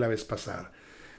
[0.00, 0.72] la vez pasada.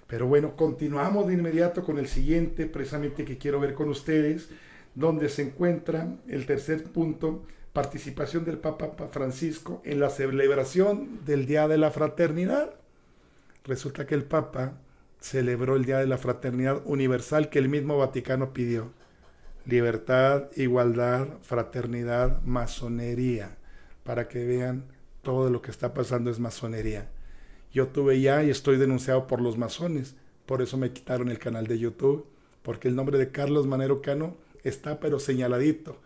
[0.08, 4.50] Pero bueno, continuamos de inmediato con el siguiente, precisamente que quiero ver con ustedes,
[4.94, 11.70] donde se encuentra el tercer punto, participación del Papa Francisco en la celebración del Día
[11.70, 12.74] de la Fraternidad.
[13.64, 14.74] Resulta que el Papa
[15.22, 18.92] celebró el Día de la Fraternidad Universal que el mismo Vaticano pidió.
[19.66, 23.56] Libertad, igualdad, fraternidad, masonería,
[24.04, 24.86] para que vean
[25.22, 27.08] todo lo que está pasando es masonería.
[27.74, 30.16] Yo tuve ya y estoy denunciado por los masones,
[30.46, 32.26] por eso me quitaron el canal de YouTube,
[32.62, 35.98] porque el nombre de Carlos Manero Cano está pero señaladito,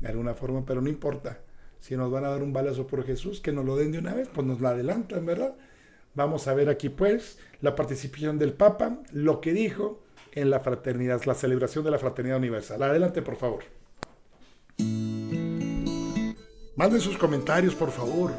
[0.00, 1.38] de alguna forma, pero no importa.
[1.80, 4.14] Si nos van a dar un balazo por Jesús, que nos lo den de una
[4.14, 5.54] vez, pues nos la adelantan, ¿verdad?
[6.14, 10.02] Vamos a ver aquí pues la participación del Papa, lo que dijo
[10.32, 12.82] en la fraternidad, la celebración de la fraternidad universal.
[12.82, 13.64] Adelante, por favor.
[16.76, 18.32] Manden sus comentarios, por favor.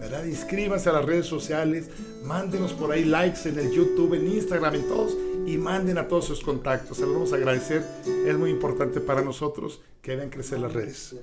[0.00, 0.24] ¿Verdad?
[0.24, 1.90] Inscríbanse a las redes sociales,
[2.24, 6.24] mándenos por ahí likes en el YouTube, en Instagram, en todos, y manden a todos
[6.24, 6.96] sus contactos.
[6.96, 7.84] Se los vamos a agradecer.
[8.26, 11.14] Es muy importante para nosotros que vean crecer las redes.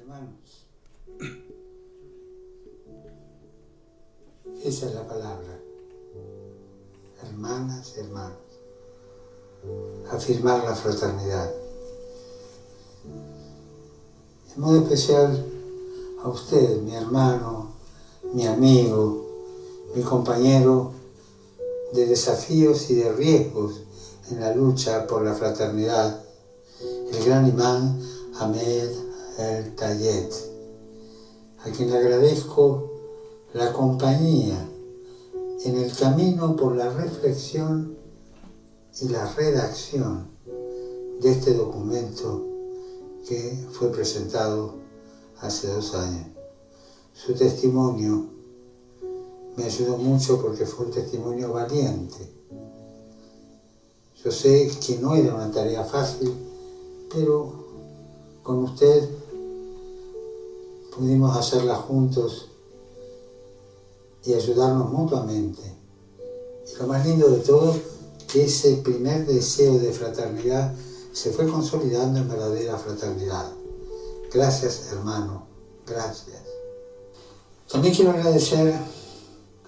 [4.64, 5.59] Esa es la palabra.
[7.23, 8.38] Hermanas hermanos.
[10.11, 11.52] Afirmar la fraternidad.
[14.48, 15.45] Es muy especial
[16.23, 17.77] a usted, mi hermano,
[18.33, 19.25] mi amigo,
[19.95, 20.92] mi compañero
[21.94, 23.81] de desafíos y de riesgos
[24.30, 26.23] en la lucha por la fraternidad,
[27.11, 28.00] el gran imán
[28.39, 28.89] Ahmed
[29.39, 30.33] El Tayet,
[31.66, 32.92] a quien le agradezco
[33.53, 34.67] la compañía
[35.64, 37.98] en el camino por la reflexión
[39.02, 40.28] y la redacción
[41.22, 42.45] de este documento
[43.28, 44.75] que fue presentado
[45.39, 46.36] hace dos años.
[47.26, 48.28] Su testimonio
[49.56, 52.32] me ayudó mucho porque fue un testimonio valiente.
[54.23, 56.32] Yo sé que no era una tarea fácil,
[57.12, 57.54] pero
[58.44, 59.10] con usted
[60.95, 62.50] pudimos hacerla juntos
[64.23, 65.64] y ayudarnos mutuamente.
[66.72, 67.76] Y lo más lindo de todo,
[68.32, 70.72] que ese primer deseo de fraternidad
[71.14, 73.52] se fue consolidando en verdadera fraternidad.
[74.32, 75.48] Gracias, hermano.
[75.88, 76.46] Gracias.
[77.70, 78.73] También quiero agradecer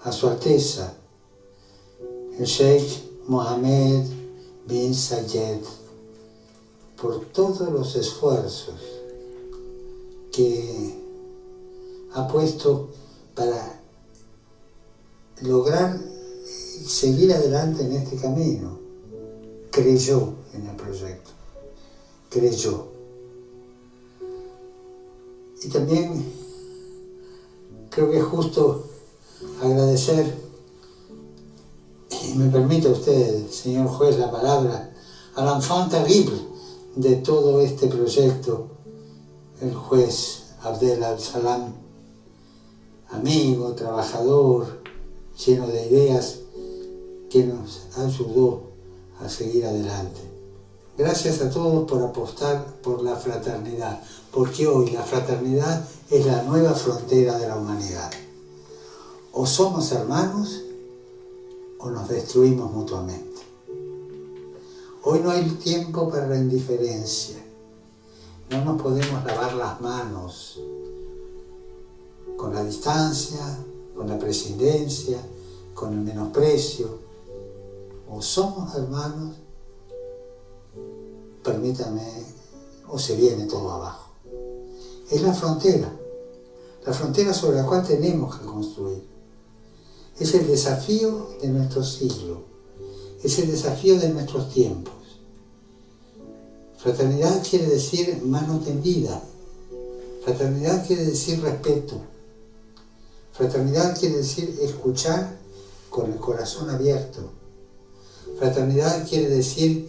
[0.02, 0.94] a Su Alteza,
[2.38, 4.06] el Sheikh Mohammed
[4.66, 5.60] bin Zayed,
[7.00, 8.80] por todos los esfuerzos
[10.32, 10.98] que
[12.14, 12.88] ha puesto
[13.34, 13.80] para
[15.42, 16.00] lograr
[16.86, 18.78] seguir adelante en este camino.
[19.70, 21.30] Creyó en el proyecto,
[22.30, 22.86] creyó.
[25.62, 26.39] Y también
[27.90, 28.86] creo que es justo
[29.62, 30.34] agradecer,
[32.10, 34.92] y me permite usted, señor juez, la palabra,
[35.34, 36.36] al enfant terrible
[36.96, 38.68] de todo este proyecto,
[39.60, 41.74] el juez Abdel Al-Salam,
[43.10, 44.82] amigo, trabajador,
[45.44, 46.38] lleno de ideas,
[47.28, 48.70] que nos ayudó
[49.20, 50.20] a seguir adelante.
[51.00, 56.74] Gracias a todos por apostar por la fraternidad, porque hoy la fraternidad es la nueva
[56.74, 58.10] frontera de la humanidad.
[59.32, 60.60] O somos hermanos
[61.78, 63.40] o nos destruimos mutuamente.
[65.02, 67.42] Hoy no hay tiempo para la indiferencia.
[68.50, 70.60] No nos podemos lavar las manos
[72.36, 73.56] con la distancia,
[73.96, 75.16] con la presidencia,
[75.72, 76.98] con el menosprecio.
[78.10, 79.39] O somos hermanos
[81.42, 82.02] permítame,
[82.88, 84.10] o se viene todo abajo.
[85.10, 85.90] Es la frontera,
[86.86, 89.02] la frontera sobre la cual tenemos que construir.
[90.18, 92.42] Es el desafío de nuestro siglo,
[93.22, 94.94] es el desafío de nuestros tiempos.
[96.78, 99.22] Fraternidad quiere decir mano tendida,
[100.24, 102.00] fraternidad quiere decir respeto,
[103.32, 105.38] fraternidad quiere decir escuchar
[105.90, 107.20] con el corazón abierto,
[108.38, 109.88] fraternidad quiere decir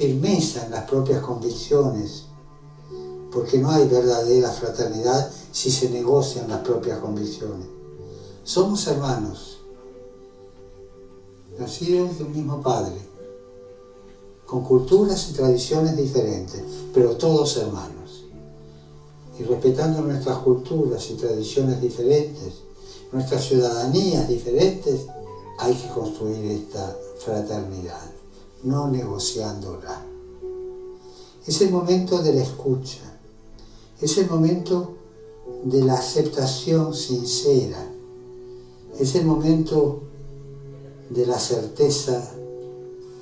[0.00, 2.22] firmeza en las propias convicciones,
[3.30, 7.66] porque no hay verdadera fraternidad si se negocian las propias convicciones.
[8.42, 9.58] Somos hermanos,
[11.58, 12.96] nacidos del mismo Padre,
[14.46, 16.62] con culturas y tradiciones diferentes,
[16.94, 18.24] pero todos hermanos.
[19.38, 22.54] Y respetando nuestras culturas y tradiciones diferentes,
[23.12, 25.02] nuestras ciudadanías diferentes,
[25.58, 28.19] hay que construir esta fraternidad
[28.62, 30.04] no negociándola.
[31.46, 33.18] Es el momento de la escucha,
[34.00, 34.94] es el momento
[35.64, 37.84] de la aceptación sincera,
[38.98, 40.02] es el momento
[41.08, 42.32] de la certeza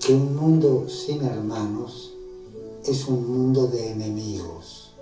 [0.01, 2.13] que un mundo sin hermanos
[2.85, 4.93] es un mundo de enemigos.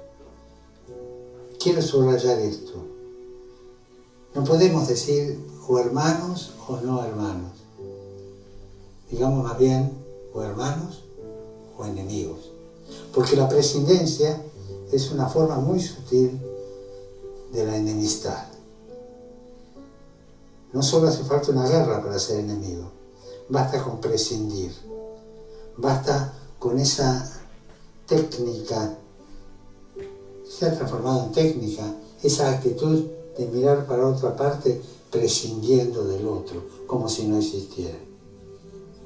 [1.58, 2.74] Quiero subrayar esto.
[4.34, 5.38] No podemos decir
[5.68, 7.52] o hermanos o no hermanos.
[9.10, 10.05] Digamos más bien
[10.36, 11.02] o hermanos
[11.78, 12.50] o enemigos.
[13.14, 14.42] Porque la prescindencia
[14.92, 16.38] es una forma muy sutil
[17.52, 18.44] de la enemistad.
[20.72, 22.90] No solo hace falta una guerra para ser enemigo,
[23.48, 24.72] basta con prescindir,
[25.78, 27.40] basta con esa
[28.06, 28.98] técnica,
[30.46, 31.82] se ha transformado en técnica,
[32.22, 33.04] esa actitud
[33.38, 38.05] de mirar para otra parte prescindiendo del otro, como si no existiera.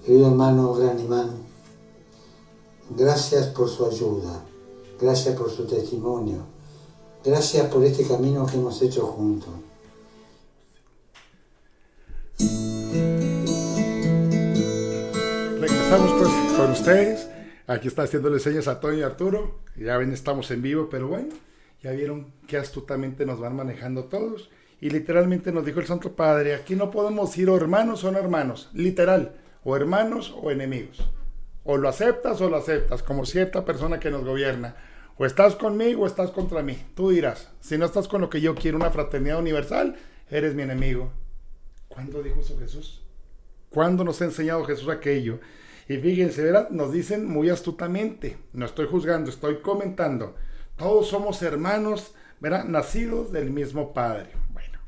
[0.04, 1.30] Querido hermano gran imán,
[2.96, 4.42] gracias por su ayuda,
[4.98, 6.46] gracias por su testimonio,
[7.22, 9.50] gracias por este camino que hemos hecho juntos.
[15.60, 17.28] Regresamos pues con ustedes.
[17.66, 19.60] Aquí está haciéndole señas a Tony y Arturo.
[19.76, 21.28] Ya ven, estamos en vivo, pero bueno,
[21.82, 24.48] ya vieron que astutamente nos van manejando todos.
[24.80, 28.70] Y literalmente nos dijo el Santo Padre, aquí no podemos ir hermanos o no hermanos.
[28.72, 29.34] Literal,
[29.64, 30.98] o hermanos o enemigos.
[31.64, 34.76] O lo aceptas o lo aceptas, como cierta persona que nos gobierna.
[35.16, 36.82] O estás conmigo o estás contra mí.
[36.94, 39.96] Tú dirás, si no estás con lo que yo quiero, una fraternidad universal,
[40.30, 41.12] eres mi enemigo.
[41.88, 43.02] ¿Cuándo dijo eso Jesús?
[43.68, 45.38] ¿Cuándo nos ha enseñado Jesús aquello?
[45.88, 46.70] Y fíjense, ¿verdad?
[46.70, 50.36] Nos dicen muy astutamente, no estoy juzgando, estoy comentando.
[50.76, 52.64] Todos somos hermanos, ¿verdad?
[52.64, 54.30] Nacidos del mismo Padre.
[54.52, 54.78] Bueno,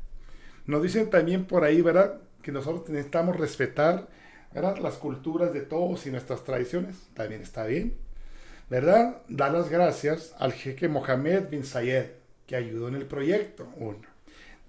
[0.65, 2.21] nos dicen también por ahí, ¿verdad?
[2.41, 4.07] Que nosotros necesitamos respetar,
[4.53, 4.77] ¿verdad?
[4.77, 7.09] Las culturas de todos y nuestras tradiciones.
[7.13, 7.95] También está bien.
[8.69, 9.21] ¿Verdad?
[9.27, 12.07] Dar las gracias al jeque Mohamed bin Zayed,
[12.47, 13.67] que ayudó en el proyecto.
[13.77, 14.01] Uno.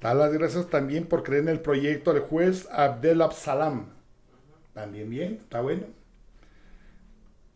[0.01, 3.87] Dar las gracias también por creer en el proyecto al juez Abdel Absalam.
[4.75, 5.87] También bien, está bueno.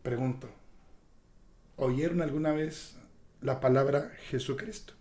[0.02, 0.48] Pregunto,
[1.76, 2.96] ¿oyeron alguna vez
[3.42, 4.94] la palabra Jesucristo?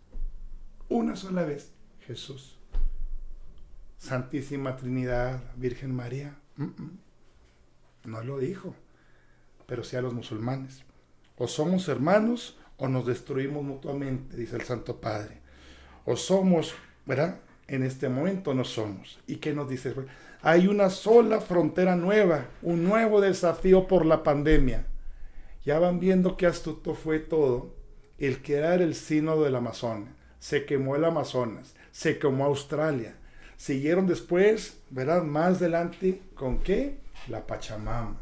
[0.89, 1.71] Una sola vez,
[2.05, 2.57] Jesús.
[3.97, 6.35] Santísima Trinidad, Virgen María.
[8.07, 8.73] No lo dijo,
[9.65, 10.83] pero sí a los musulmanes.
[11.37, 15.41] O somos hermanos o nos destruimos mutuamente, dice el Santo Padre.
[16.05, 16.73] O somos,
[17.05, 17.41] ¿verdad?
[17.67, 19.19] En este momento no somos.
[19.27, 19.93] ¿Y qué nos dice?
[20.41, 24.85] Hay una sola frontera nueva, un nuevo desafío por la pandemia.
[25.65, 27.75] Ya van viendo qué astuto fue todo
[28.19, 30.13] el quedar el sino del Amazonas.
[30.39, 33.17] Se quemó el Amazonas, se quemó Australia.
[33.57, 35.23] Siguieron después, ¿verdad?
[35.23, 37.05] Más adelante, ¿con qué?
[37.27, 38.17] La Pachamama.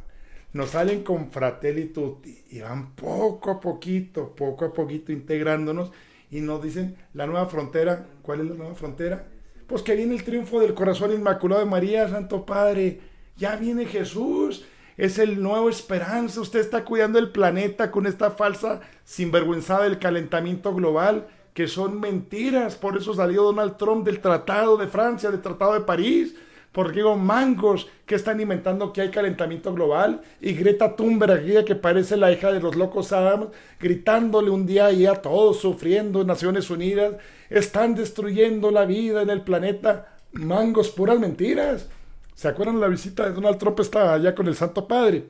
[0.54, 5.92] Nos salen con Fratelli Tutti y van poco a poquito, poco a poquito integrándonos
[6.32, 8.06] y nos dicen la nueva frontera.
[8.22, 9.26] ¿Cuál es la nueva frontera?
[9.68, 13.02] Pues que viene el triunfo del corazón inmaculado de María, Santo Padre.
[13.36, 14.66] Ya viene Jesús.
[14.96, 16.40] Es el nuevo esperanza.
[16.40, 22.76] Usted está cuidando el planeta con esta falsa sinvergüenzada del calentamiento global, que son mentiras.
[22.76, 26.36] Por eso salió Donald Trump del Tratado de Francia, del Tratado de París.
[26.76, 30.22] Porque digo, mangos que están inventando que hay calentamiento global.
[30.42, 33.48] Y Greta Thunberg, que parece la hija de los locos Adams,
[33.80, 37.14] gritándole un día y a todos sufriendo en Naciones Unidas
[37.50, 40.18] están destruyendo la vida en el planeta.
[40.34, 41.88] Mangos, puras mentiras.
[42.34, 43.80] ¿Se acuerdan la visita de Donald Trump?
[43.80, 45.28] Estaba allá con el Santo Padre.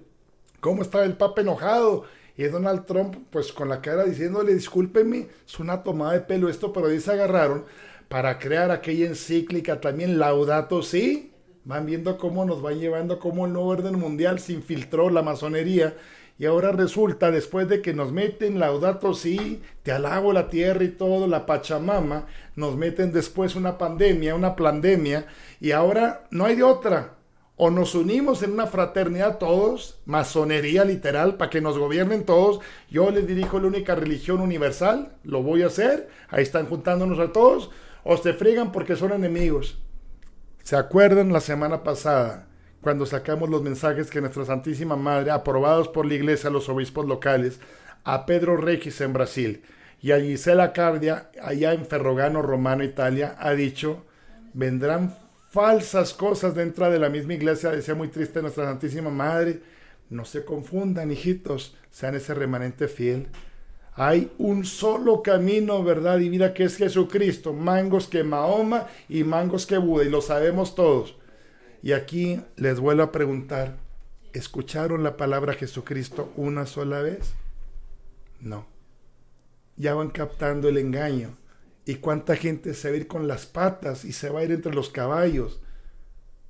[0.61, 2.05] ¿Cómo estaba el Papa enojado?
[2.35, 6.73] Y Donald Trump, pues con la cara diciéndole, discúlpeme, es una tomada de pelo esto,
[6.73, 7.65] pero ahí se agarraron
[8.07, 11.34] para crear aquella encíclica también, Laudato Si.
[11.65, 15.95] Van viendo cómo nos van llevando, cómo el nuevo orden mundial se infiltró la masonería
[16.37, 20.89] y ahora resulta, después de que nos meten Laudato Si, te alabo la tierra y
[20.89, 25.27] todo, la Pachamama, nos meten después una pandemia, una pandemia,
[25.61, 27.13] y ahora no hay de otra.
[27.55, 32.59] O nos unimos en una fraternidad todos, masonería literal, para que nos gobiernen todos.
[32.89, 37.31] Yo les dirijo la única religión universal, lo voy a hacer, ahí están juntándonos a
[37.31, 37.71] todos,
[38.03, 39.77] o se friegan porque son enemigos.
[40.65, 42.47] ¿Se acuerdan la semana pasada?
[42.81, 47.59] cuando sacamos los mensajes que nuestra Santísima Madre, aprobados por la Iglesia, los obispos locales,
[48.03, 49.63] a Pedro Regis en Brasil
[50.01, 54.05] y a Gisela Cardia, allá en Ferrogano, Romano, Italia, ha dicho,
[54.53, 55.15] vendrán
[55.49, 59.61] falsas cosas dentro de la misma iglesia, decía muy triste nuestra Santísima Madre,
[60.09, 63.27] no se confundan, hijitos, sean ese remanente fiel.
[63.95, 67.53] Hay un solo camino, verdad y vida, que es Jesucristo.
[67.53, 71.15] Mangos que Mahoma y mangos que Buda, y lo sabemos todos.
[71.81, 73.77] Y aquí les vuelvo a preguntar,
[74.33, 77.35] ¿escucharon la palabra Jesucristo una sola vez?
[78.41, 78.67] No.
[79.77, 81.37] Ya van captando el engaño.
[81.85, 84.51] ¿Y cuánta gente se va a ir con las patas y se va a ir
[84.51, 85.61] entre los caballos?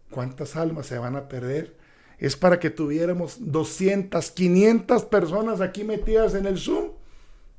[0.09, 1.75] ¿Cuántas almas se van a perder?
[2.17, 6.91] Es para que tuviéramos 200, 500 personas aquí metidas en el Zoom,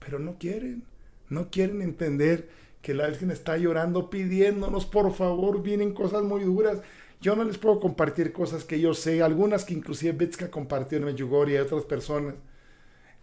[0.06, 0.84] pero no quieren,
[1.28, 2.48] no quieren entender
[2.80, 6.78] que la Virgen está llorando, pidiéndonos, por favor, vienen cosas muy duras.
[7.20, 11.06] Yo no les puedo compartir cosas que yo sé, algunas que inclusive Betska compartió en
[11.06, 12.36] Medjugorje y otras personas.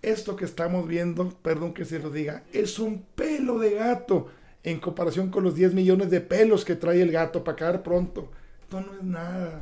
[0.02, 4.28] Esto que estamos viendo, perdón que se lo diga, es un pelo de gato
[4.64, 8.30] en comparación con los 10 millones de pelos que trae el gato para caer pronto.
[8.62, 9.62] Esto no es nada.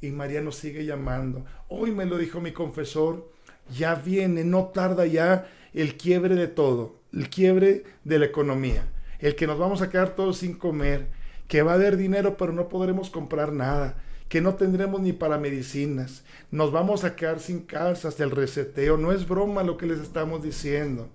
[0.00, 1.44] Y María nos sigue llamando.
[1.68, 3.28] Hoy me lo dijo mi confesor,
[3.76, 8.86] ya viene, no tarda ya el quiebre de todo, el quiebre de la economía,
[9.18, 11.08] el que nos vamos a quedar todos sin comer,
[11.48, 13.96] que va a haber dinero pero no podremos comprar nada,
[14.28, 19.12] que no tendremos ni para medicinas, nos vamos a quedar sin casas del reseteo, no
[19.12, 21.10] es broma lo que les estamos diciendo.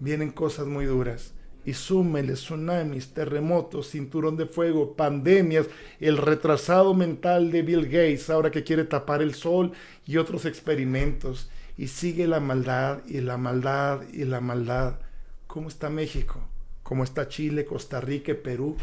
[0.00, 5.66] Vienen cosas muy duras y súmele tsunamis, terremotos, cinturón de fuego, pandemias,
[6.00, 9.72] el retrasado mental de Bill Gates, ahora que quiere tapar el sol
[10.06, 11.50] y otros experimentos.
[11.80, 15.00] Y sigue la maldad y la maldad y la maldad.
[15.46, 16.40] ¿Cómo está México?
[16.82, 18.76] ¿Cómo está Chile, Costa Rica, Perú?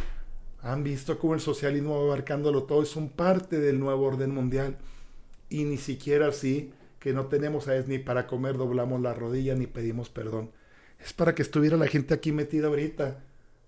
[0.61, 4.77] Han visto cómo el socialismo va abarcándolo todo, es un parte del nuevo orden mundial.
[5.49, 9.53] Y ni siquiera así, que no tenemos a es ni para comer, doblamos la rodilla
[9.55, 10.49] ni pedimos perdón
[10.99, 13.19] es para que estuviera la gente aquí metida ahorita,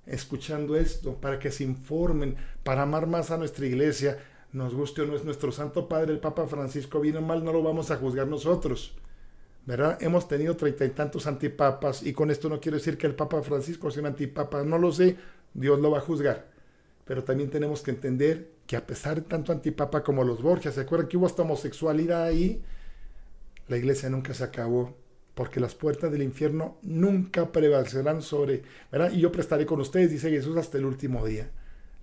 [0.05, 4.17] escuchando esto, para que se informen, para amar más a nuestra iglesia,
[4.51, 7.53] nos guste o no es nuestro Santo Padre, el Papa Francisco, bien o mal, no
[7.53, 8.95] lo vamos a juzgar nosotros.
[9.69, 10.01] ¿Verdad?
[10.01, 13.43] Hemos tenido treinta y tantos antipapas y con esto no quiero decir que el Papa
[13.43, 15.15] Francisco sea un antipapa, no lo sé,
[15.53, 16.47] Dios lo va a juzgar.
[17.05, 20.81] Pero también tenemos que entender que a pesar de tanto antipapa como los Borgias, ¿se
[20.81, 22.63] acuerdan que hubo hasta homosexualidad ahí?
[23.67, 24.97] La iglesia nunca se acabó
[25.35, 29.11] porque las puertas del infierno nunca prevalecerán sobre, ¿verdad?
[29.11, 31.51] Y yo prestaré con ustedes, dice Jesús, hasta el último día.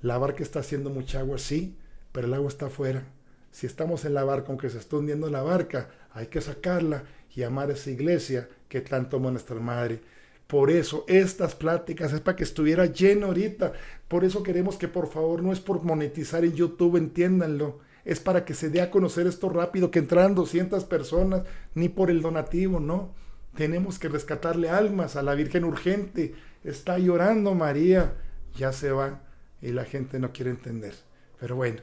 [0.03, 1.75] La barca está haciendo mucha agua, sí,
[2.13, 3.03] pero el agua está afuera.
[3.51, 7.03] Si estamos en la barca, aunque se está hundiendo la barca, hay que sacarla
[7.37, 10.01] y amar esa iglesia que tanto ama nuestra madre.
[10.49, 13.73] Por eso estas pláticas es para que estuviera lleno ahorita.
[14.09, 17.79] Por eso queremos que por favor no es por monetizar en YouTube, entiéndanlo.
[18.05, 21.43] Es para que se dé a conocer esto rápido, que entran 200 personas,
[21.75, 23.15] ni por el donativo, no
[23.57, 26.35] tenemos que rescatarle almas a la Virgen urgente.
[26.63, 28.15] Está llorando María.
[28.55, 29.21] Ya se va
[29.61, 30.95] y la gente no quiere entender.
[31.41, 31.81] Pero bueno,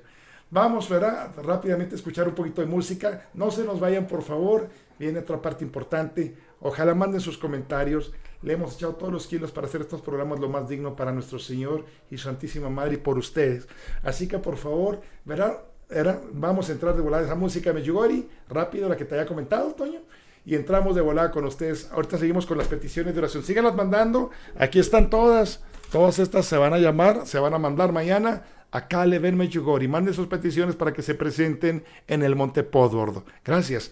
[0.54, 1.32] vamos ¿verdad?
[1.44, 3.30] rápidamente escuchar un poquito de música.
[3.34, 4.70] No se nos vayan, por favor.
[5.00, 6.36] Viene otra parte importante.
[6.62, 8.14] Ojalá manden sus comentarios.
[8.44, 11.40] Le hemos echado todos los kilos para hacer estos programas lo más digno para nuestro
[11.40, 13.68] Señor y Santísima Madre y por ustedes.
[14.04, 15.64] Así que por favor, ¿verdad?
[16.32, 20.00] vamos a entrar de volada esa música Meyugori, rápido, la que te haya comentado, Toño
[20.46, 21.90] y entramos de volada con ustedes.
[21.92, 23.44] Ahorita seguimos con las peticiones de oración.
[23.44, 24.30] Síganlas mandando.
[24.58, 25.64] Aquí están todas.
[25.90, 28.44] Todas estas se van a llamar, se van a mandar mañana
[28.74, 33.24] a le ven y Manden sus peticiones para que se presenten en el Monte Podbordo.
[33.46, 33.92] Gracias.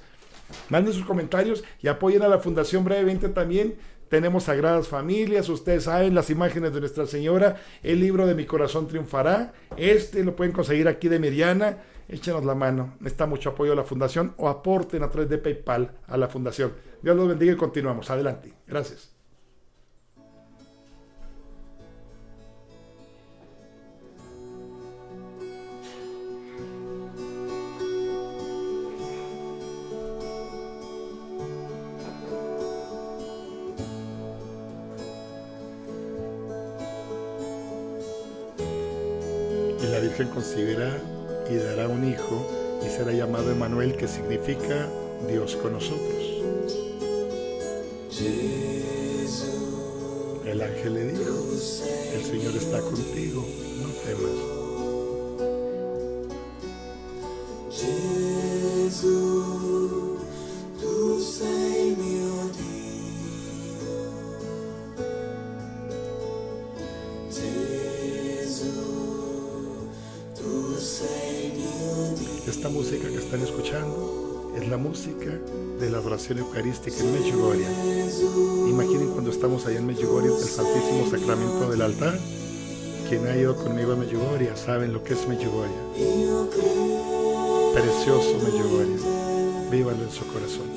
[0.70, 3.76] Manden sus comentarios y apoyen a la Fundación brevemente también.
[4.10, 8.88] Tenemos Sagradas Familias, ustedes saben, las imágenes de Nuestra Señora, el libro de Mi Corazón
[8.88, 9.54] Triunfará.
[9.78, 11.78] Este lo pueden conseguir aquí de Mediana
[12.12, 12.96] échenos la mano.
[13.00, 16.74] Necesita mucho apoyo a la fundación o aporten a través de PayPal a la fundación.
[17.02, 18.10] Dios los bendiga y continuamos.
[18.10, 18.54] Adelante.
[18.68, 19.11] Gracias.
[40.12, 41.02] Virgen concibirá
[41.50, 42.46] y dará un hijo
[42.86, 44.90] y será llamado Emanuel, que significa
[45.30, 46.22] Dios con nosotros.
[50.46, 51.32] El ángel le dijo,
[52.14, 53.46] el Señor está contigo,
[53.82, 54.62] no temas.
[74.78, 75.32] Música
[75.80, 77.66] de la adoración eucarística en Medjugorje.
[78.70, 82.18] Imaginen cuando estamos allá en Medjugorje, el Santísimo Sacramento del altar.
[83.10, 85.74] Quien ha ido conmigo a Medjugorje saben lo que es Medjugorje.
[87.74, 89.00] Precioso Medjugorje.
[89.72, 90.68] Vívalo en su corazón.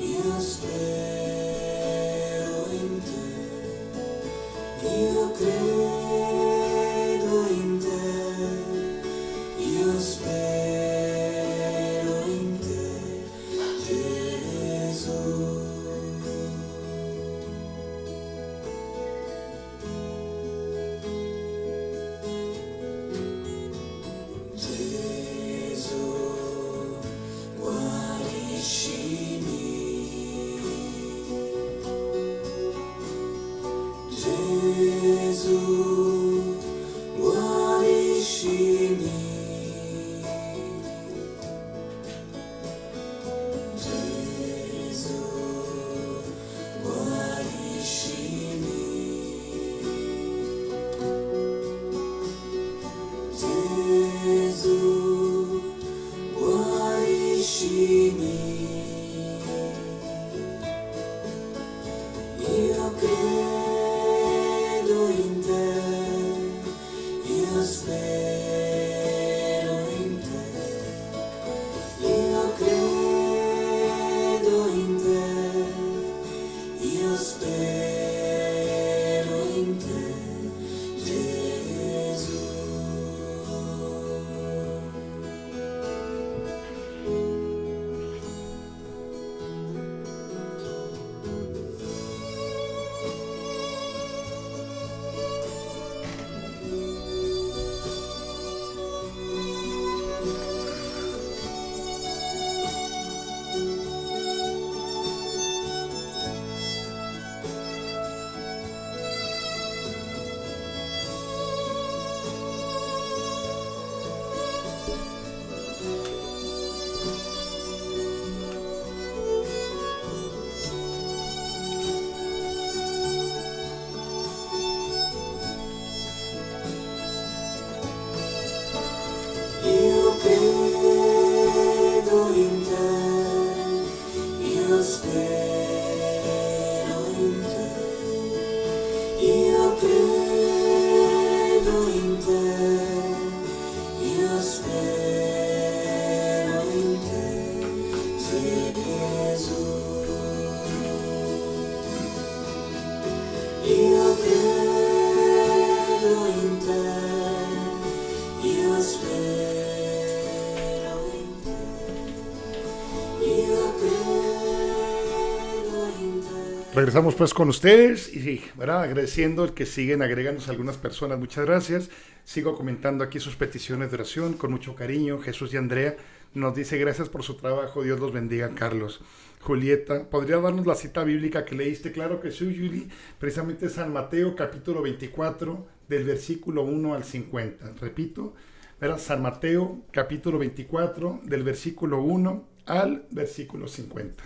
[166.75, 168.83] Regresamos pues con ustedes y ¿verdad?
[168.83, 171.17] agradeciendo el que siguen agregándose algunas personas.
[171.17, 171.89] Muchas gracias.
[172.25, 175.19] Sigo comentando aquí sus peticiones de oración con mucho cariño.
[175.19, 175.95] Jesús y Andrea
[176.33, 177.81] nos dice gracias por su trabajo.
[177.81, 179.01] Dios los bendiga, Carlos.
[179.39, 181.93] Julieta, ¿podría darnos la cita bíblica que leíste?
[181.93, 182.89] Claro que sí, Julie.
[183.19, 187.73] Precisamente San Mateo capítulo 24 del versículo 1 al 50.
[187.79, 188.33] Repito,
[188.79, 188.99] ¿verdad?
[188.99, 194.23] San Mateo capítulo 24 del versículo 1 al versículo 50.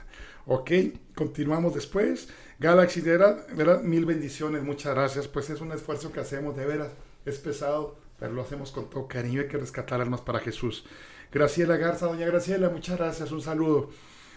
[0.47, 0.71] Ok,
[1.15, 2.29] continuamos después.
[2.59, 5.27] Galaxy, de verdad, mil bendiciones, muchas gracias.
[5.27, 6.91] Pues es un esfuerzo que hacemos, de veras,
[7.25, 9.41] es pesado, pero lo hacemos con todo cariño.
[9.41, 10.85] Hay que rescatar almas para Jesús.
[11.31, 13.91] Graciela Garza, doña Graciela, muchas gracias, un saludo.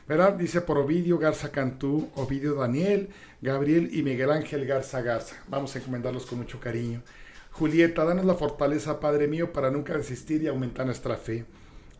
[0.09, 0.35] ¿Verdad?
[0.35, 3.09] Dice por Ovidio Garza Cantú, Ovidio Daniel,
[3.41, 5.37] Gabriel y Miguel Ángel Garza Garza.
[5.49, 7.03] Vamos a encomendarlos con mucho cariño.
[7.53, 11.45] Julieta, danos la fortaleza, Padre mío, para nunca desistir y aumentar nuestra fe.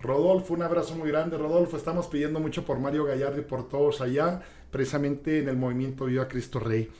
[0.01, 1.77] Rodolfo, un abrazo muy grande, Rodolfo.
[1.77, 6.27] Estamos pidiendo mucho por Mario Gallardo y por todos allá, precisamente en el movimiento Viva
[6.27, 6.91] Cristo Rey.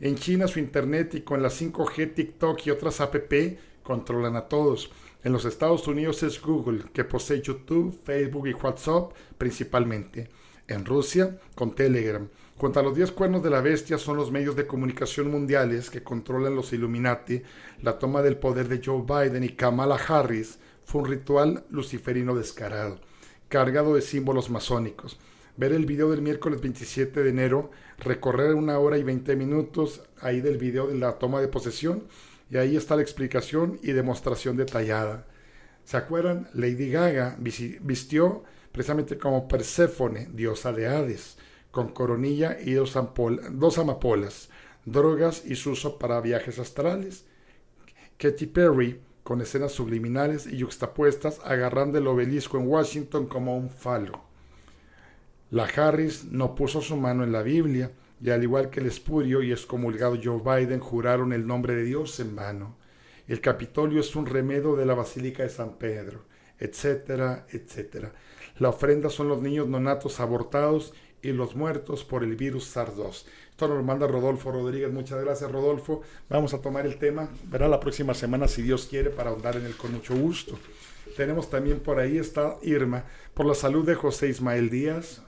[0.00, 3.16] En China su internet y con la 5G, TikTok y otras app
[3.82, 4.90] controlan a todos.
[5.24, 10.28] En los Estados Unidos es Google, que posee YouTube, Facebook y WhatsApp principalmente.
[10.72, 12.26] En Rusia, con Telegram.
[12.56, 16.54] Contra los 10 cuernos de la bestia son los medios de comunicación mundiales que controlan
[16.54, 17.42] los Illuminati,
[17.82, 23.00] la toma del poder de Joe Biden y Kamala Harris, fue un ritual luciferino descarado,
[23.48, 25.18] cargado de símbolos masónicos.
[25.56, 30.40] Ver el video del miércoles 27 de enero, recorrer una hora y 20 minutos ahí
[30.40, 32.04] del video de la toma de posesión,
[32.50, 35.26] y ahí está la explicación y demostración detallada.
[35.84, 36.48] ¿Se acuerdan?
[36.54, 41.36] Lady Gaga vistió precisamente como Perséfone, diosa de Hades,
[41.70, 44.48] con coronilla y dos, amapolas,
[44.84, 47.24] drogas y su uso para viajes astrales.
[48.18, 54.24] Katy Perry con escenas subliminales y yuxtapuestas agarrando el obelisco en Washington como un falo.
[55.50, 59.42] La Harris no puso su mano en la Biblia, y al igual que el espurio
[59.42, 62.76] y excomulgado Joe Biden juraron el nombre de Dios en vano.
[63.26, 66.24] El Capitolio es un remedo de la Basílica de San Pedro,
[66.58, 68.12] etcétera, etcétera.
[68.58, 73.24] La ofrenda son los niños nonatos abortados y los muertos por el virus SARS-2.
[73.50, 74.92] Esto nos manda Rodolfo Rodríguez.
[74.92, 76.02] Muchas gracias, Rodolfo.
[76.28, 77.28] Vamos a tomar el tema.
[77.44, 80.58] Verá la próxima semana, si Dios quiere, para ahondar en él con mucho gusto.
[81.16, 85.22] Tenemos también por ahí está Irma, por la salud de José Ismael Díaz.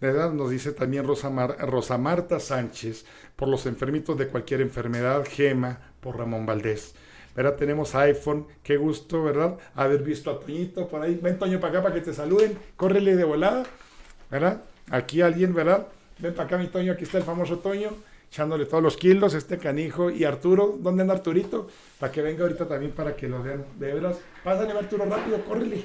[0.00, 3.04] De edad nos dice también Rosa, Rosa Marta Sánchez,
[3.36, 5.24] por los enfermitos de cualquier enfermedad.
[5.28, 6.94] Gema, por Ramón Valdés.
[7.42, 7.56] ¿Verdad?
[7.56, 9.56] Tenemos iPhone, qué gusto, ¿verdad?
[9.74, 11.18] Haber visto a Toñito por ahí.
[11.22, 12.58] Ven, Toño, para acá para que te saluden.
[12.76, 13.62] Córrele de volada,
[14.30, 14.62] ¿verdad?
[14.90, 15.86] Aquí alguien, ¿verdad?
[16.18, 17.92] Ven para acá, mi Toño, aquí está el famoso Toño.
[18.30, 21.66] echándole todos los kilos, este canijo y Arturo, ¿dónde anda Arturito?
[21.98, 25.84] Para que venga ahorita también para que lo vean, de veras, pásale Arturo rápido, córrele.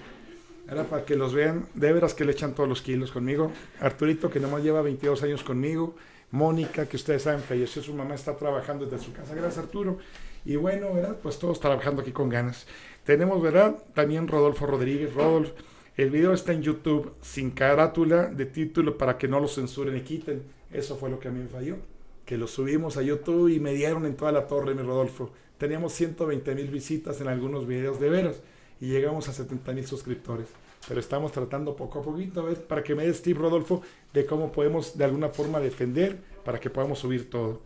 [0.70, 3.52] Era para que los vean, de veras que le echan todos los kilos conmigo.
[3.80, 5.96] Arturito, que nomás lleva 22 años conmigo.
[6.36, 9.34] Mónica, que ustedes saben, falleció su mamá, está trabajando desde su casa.
[9.34, 9.98] Gracias, Arturo.
[10.44, 11.18] Y bueno, ¿verdad?
[11.24, 12.68] Pues todos trabajando aquí con ganas.
[13.06, 13.78] Tenemos, ¿verdad?
[13.94, 15.14] También Rodolfo Rodríguez.
[15.14, 15.54] Rodolfo,
[15.96, 20.02] el video está en YouTube sin carátula de título para que no lo censuren y
[20.02, 20.44] quiten.
[20.72, 21.78] Eso fue lo que a mí me falló.
[22.26, 25.32] Que lo subimos a YouTube y me dieron en toda la torre, mi Rodolfo.
[25.58, 28.42] Teníamos 120 mil visitas en algunos videos de veras
[28.82, 30.48] y llegamos a 70 mil suscriptores.
[30.88, 33.82] Pero estamos tratando poco a poquito, a para que me des tip, Rodolfo,
[34.14, 37.62] de cómo podemos de alguna forma defender para que podamos subir todo.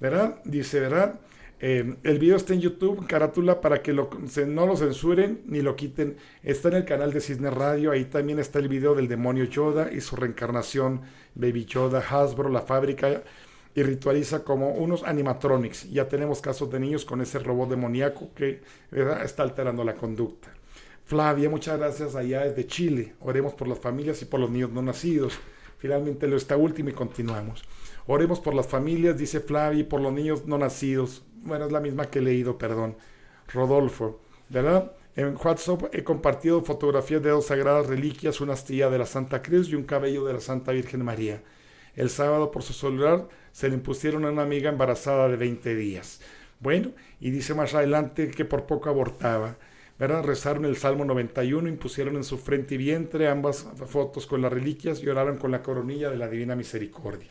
[0.00, 0.40] ¿Verdad?
[0.44, 1.20] Dice, ¿verdad?
[1.60, 4.10] Eh, el video está en YouTube, carátula, para que lo,
[4.46, 6.16] no lo censuren ni lo quiten.
[6.42, 7.90] Está en el canal de Cisne Radio.
[7.90, 11.02] Ahí también está el video del demonio Yoda y su reencarnación,
[11.34, 13.22] Baby Yoda, Hasbro, la fábrica.
[13.74, 15.90] Y ritualiza como unos animatronics.
[15.90, 18.60] Ya tenemos casos de niños con ese robot demoníaco que
[19.22, 20.57] está alterando la conducta.
[21.08, 23.14] Flavia, muchas gracias allá desde Chile.
[23.20, 25.38] Oremos por las familias y por los niños no nacidos.
[25.78, 27.64] Finalmente lo está último y continuamos.
[28.06, 31.80] Oremos por las familias, dice Flavia, y por los niños no nacidos bueno, es la
[31.80, 32.96] misma que he leído, perdón,
[33.52, 34.92] Rodolfo, ¿verdad?
[35.16, 39.70] En WhatsApp he compartido fotografías de dos sagradas reliquias, una astilla de la Santa Cruz
[39.70, 41.42] y un cabello de la Santa Virgen María.
[41.96, 46.20] El sábado por su celular se le impusieron a una amiga embarazada de 20 días.
[46.60, 49.56] Bueno, y dice más adelante que por poco abortaba.
[49.98, 50.24] ¿Verdad?
[50.24, 55.02] Rezaron el Salmo 91, impusieron en su frente y vientre ambas fotos con las reliquias
[55.02, 57.28] y oraron con la coronilla de la Divina Misericordia.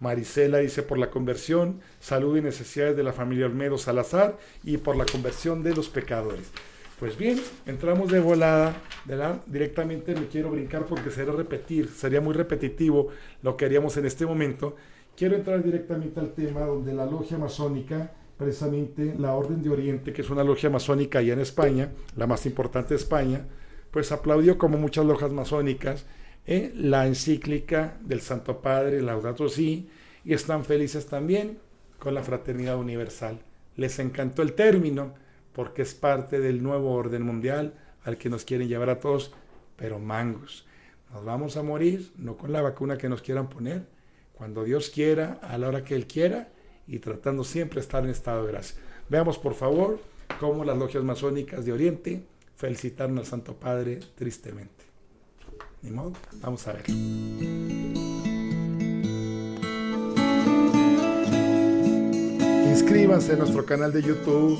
[0.00, 4.96] Marisela dice por la conversión, salud y necesidades de la familia Olmedo Salazar y por
[4.96, 6.50] la conversión de los pecadores.
[6.98, 9.42] Pues bien, entramos de volada, ¿verdad?
[9.46, 13.08] Directamente me quiero brincar porque sería repetir, sería muy repetitivo
[13.42, 14.74] lo que haríamos en este momento.
[15.16, 20.22] Quiero entrar directamente al tema donde la logia masónica, precisamente la Orden de Oriente, que
[20.22, 23.44] es una logia masónica allá en España, la más importante de España,
[23.90, 26.06] pues aplaudió como muchas lojas masónicas
[26.46, 26.72] ¿eh?
[26.74, 29.90] la encíclica del Santo Padre, Laudato Si,
[30.24, 31.58] y están felices también
[31.98, 33.40] con la fraternidad universal.
[33.76, 35.14] Les encantó el término
[35.52, 37.74] porque es parte del nuevo orden mundial
[38.04, 39.32] al que nos quieren llevar a todos,
[39.76, 40.64] pero mangos.
[41.12, 43.86] Nos vamos a morir, no con la vacuna que nos quieran poner,
[44.34, 46.48] cuando Dios quiera, a la hora que Él quiera,
[46.88, 48.76] y tratando siempre de estar en estado de gracia.
[49.08, 50.00] Veamos, por favor,
[50.40, 52.22] cómo las logias masónicas de Oriente
[52.56, 54.84] felicitaron al Santo Padre tristemente.
[55.82, 56.84] Ni vamos a ver.
[62.70, 64.58] Inscríbanse en nuestro canal de YouTube,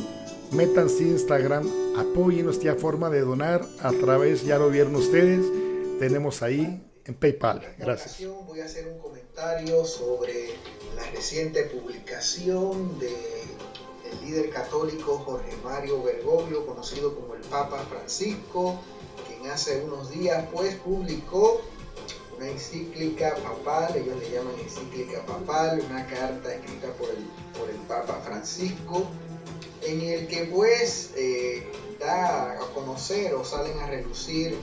[0.52, 5.44] métanse Instagram, apoyen ya forma de donar a través, ya lo vieron ustedes,
[5.98, 7.62] tenemos ahí en PayPal.
[7.78, 8.28] Gracias.
[8.46, 9.27] Voy a hacer un comentario
[9.85, 10.55] sobre
[10.96, 13.14] la reciente publicación de
[14.11, 18.81] el líder católico Jorge Mario Bergoglio, conocido como el Papa Francisco,
[19.53, 21.61] hace unos días pues publicó
[22.37, 27.24] una encíclica papal, ellos le llaman encíclica papal, una carta escrita por el,
[27.59, 29.07] por el Papa Francisco,
[29.83, 31.66] en el que pues eh,
[31.98, 34.55] da a conocer o salen a relucir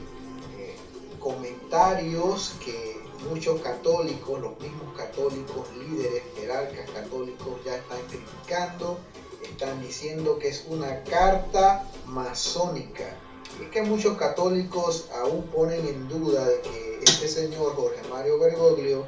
[0.57, 0.75] eh,
[1.19, 8.97] comentarios que muchos católicos, los mismos católicos, líderes, jerarcas católicos ya están criticando,
[9.43, 13.15] están diciendo que es una carta masónica
[13.61, 19.05] es que muchos católicos aún ponen en duda de que este señor Jorge Mario Bergoglio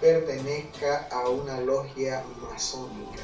[0.00, 3.22] pertenezca a una logia masónica.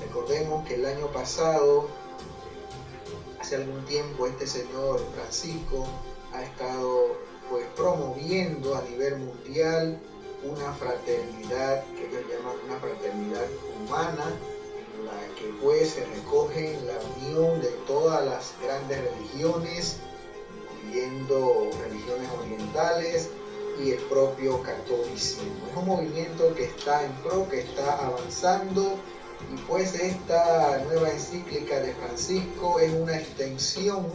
[0.00, 1.88] Recordemos que el año pasado,
[3.40, 5.86] hace algún tiempo, este señor Francisco
[6.34, 7.16] ha estado
[7.50, 9.98] pues promoviendo a nivel mundial
[10.44, 14.32] una fraternidad que ellos llaman una fraternidad humana
[14.96, 19.98] en la que pues se recoge la unión de todas las grandes religiones
[20.82, 23.28] incluyendo religiones orientales
[23.82, 25.68] y el propio catolicismo.
[25.70, 28.96] Es un movimiento que está en pro, que está avanzando
[29.52, 34.06] y pues esta nueva encíclica de Francisco es una extensión,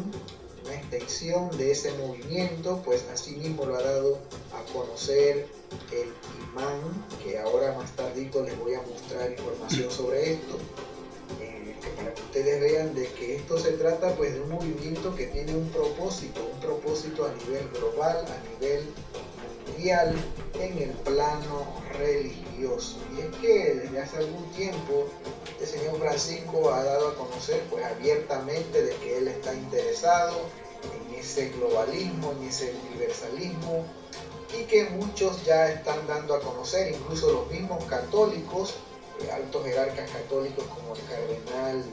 [0.66, 4.20] una extensión de ese movimiento, pues así mismo lo ha dado
[4.54, 5.48] a conocer
[5.92, 6.10] el
[6.44, 10.58] imán, que ahora más tardito les voy a mostrar información sobre esto
[11.96, 15.56] para que ustedes vean de que esto se trata pues de un movimiento que tiene
[15.56, 18.86] un propósito, un propósito a nivel global, a nivel
[19.78, 21.66] en el plano
[21.98, 22.98] religioso.
[23.16, 25.08] Y es que desde hace algún tiempo
[25.60, 30.38] este señor Francisco ha dado a conocer pues abiertamente de que él está interesado
[30.84, 33.86] en ese globalismo, en ese universalismo
[34.60, 38.76] y que muchos ya están dando a conocer, incluso los mismos católicos,
[39.22, 41.84] eh, altos jerarcas católicos como el cardenal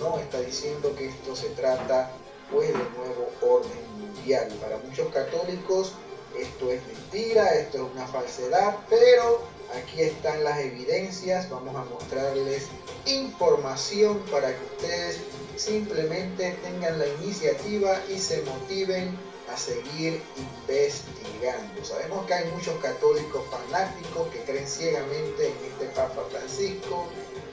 [0.00, 2.10] no está diciendo que esto se trata
[2.50, 4.48] pues de nuevo orden mundial.
[4.60, 5.92] Para muchos católicos
[6.38, 9.42] esto es mentira, esto es una falsedad, pero
[9.74, 12.66] aquí están las evidencias, vamos a mostrarles
[13.06, 15.20] información para que ustedes
[15.56, 19.16] simplemente tengan la iniciativa y se motiven
[19.52, 21.84] a seguir investigando.
[21.84, 27.08] Sabemos que hay muchos católicos fanáticos que creen ciegamente en este Papa Francisco.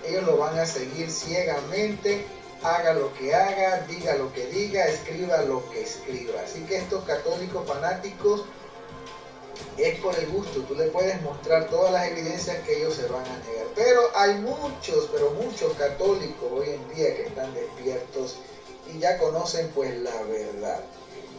[0.06, 2.26] Ellos lo van a seguir ciegamente,
[2.62, 6.42] haga lo que haga, diga lo que diga, escriba lo que escriba.
[6.42, 8.46] Así que estos católicos fanáticos
[9.78, 13.26] es por el gusto, tú le puedes mostrar todas las evidencias que ellos se van
[13.26, 13.68] a negar.
[13.76, 18.38] Pero hay muchos, pero muchos católicos hoy en día que están despiertos
[18.94, 20.84] y ya conocen pues la verdad.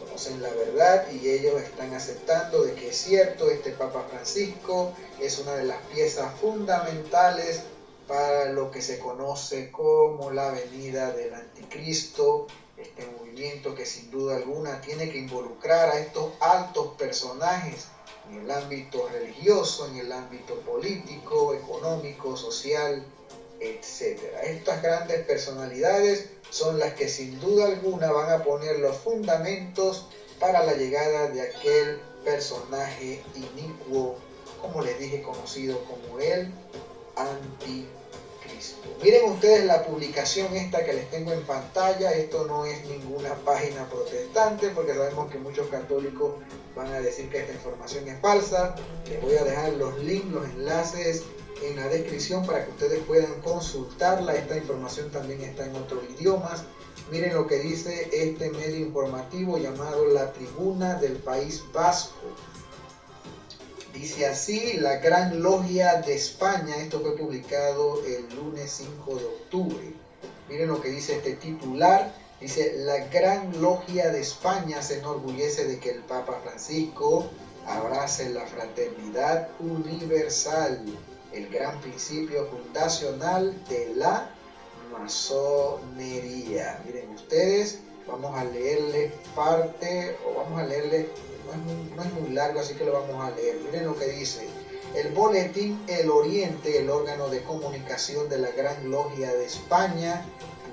[0.05, 5.39] Conocen la verdad y ellos están aceptando de que es cierto, este Papa Francisco es
[5.39, 7.63] una de las piezas fundamentales
[8.07, 14.37] para lo que se conoce como la venida del anticristo, este movimiento que sin duda
[14.37, 17.87] alguna tiene que involucrar a estos altos personajes
[18.29, 23.03] en el ámbito religioso, en el ámbito político, económico, social,
[23.59, 24.19] etc.
[24.43, 30.07] Estas grandes personalidades son las que sin duda alguna van a poner los fundamentos
[30.39, 34.15] para la llegada de aquel personaje inicuo,
[34.61, 36.51] como les dije, conocido como el
[37.15, 37.99] anticristo.
[39.01, 43.87] Miren ustedes la publicación esta que les tengo en pantalla, esto no es ninguna página
[43.89, 46.33] protestante porque sabemos que muchos católicos
[46.79, 48.75] van a decir que esta información es falsa.
[49.09, 51.23] Les voy a dejar los links, los enlaces
[51.61, 54.33] en la descripción para que ustedes puedan consultarla.
[54.35, 56.63] Esta información también está en otros idiomas.
[57.11, 62.15] Miren lo que dice este medio informativo llamado La Tribuna del País Vasco.
[63.93, 69.93] Dice así, la Gran Logia de España, esto fue publicado el lunes 5 de octubre.
[70.47, 75.79] Miren lo que dice este titular Dice, la Gran Logia de España se enorgullece de
[75.79, 77.29] que el Papa Francisco
[77.67, 80.85] abrace la fraternidad universal,
[81.33, 84.29] el gran principio fundacional de la
[84.91, 86.81] masonería.
[86.85, 91.09] Miren ustedes, vamos a leerle parte, o vamos a leerle,
[91.45, 93.57] no es, muy, no es muy largo, así que lo vamos a leer.
[93.65, 94.47] Miren lo que dice.
[94.95, 100.25] El boletín El Oriente, el órgano de comunicación de la Gran Logia de España,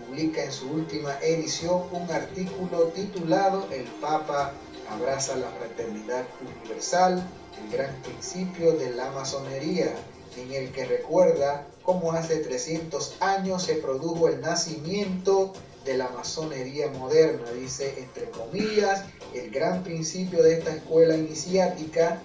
[0.06, 4.52] publica en su última edición un artículo titulado El Papa
[4.90, 7.22] abraza la fraternidad universal,
[7.62, 9.94] el gran principio de la masonería,
[10.36, 15.52] en el que recuerda cómo hace 300 años se produjo el nacimiento
[15.84, 22.20] de la masonería moderna, dice entre comillas, el gran principio de esta escuela iniciática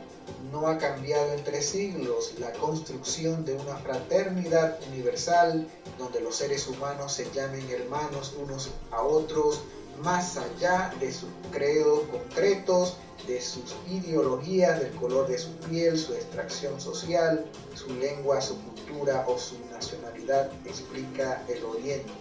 [0.51, 5.67] no ha cambiado entre siglos la construcción de una fraternidad universal
[5.97, 9.61] donde los seres humanos se llamen hermanos unos a otros
[10.03, 16.13] más allá de sus credos concretos, de sus ideologías, del color de su piel, su
[16.13, 22.11] extracción social, su lengua, su cultura o su nacionalidad, explica el Oriente.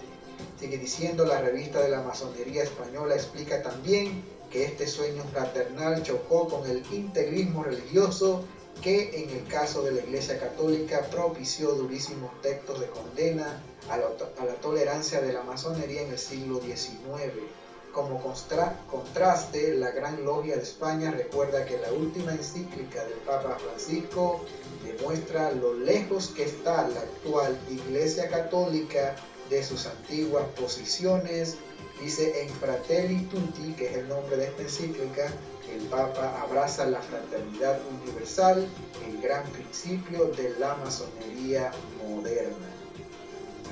[0.58, 6.48] Sigue diciendo la revista de la masonería española, explica también que este sueño fraternal chocó
[6.48, 8.44] con el integrismo religioso
[8.82, 14.54] que en el caso de la Iglesia Católica propició durísimos textos de condena a la,
[14.60, 17.32] tolerancia de la masonería en el siglo XIX.
[17.92, 24.44] Como contraste, la Gran Logia de España recuerda que la última encíclica del Papa Francisco
[24.84, 29.16] demuestra lo lejos que está la actual Iglesia Católica
[29.50, 31.56] de sus antiguas posiciones
[32.00, 35.30] Dice en Fratelli Tutti, que es el nombre de esta encíclica,
[35.70, 38.66] el Papa abraza la fraternidad universal,
[39.06, 41.70] el gran principio de la masonería
[42.02, 42.68] moderna.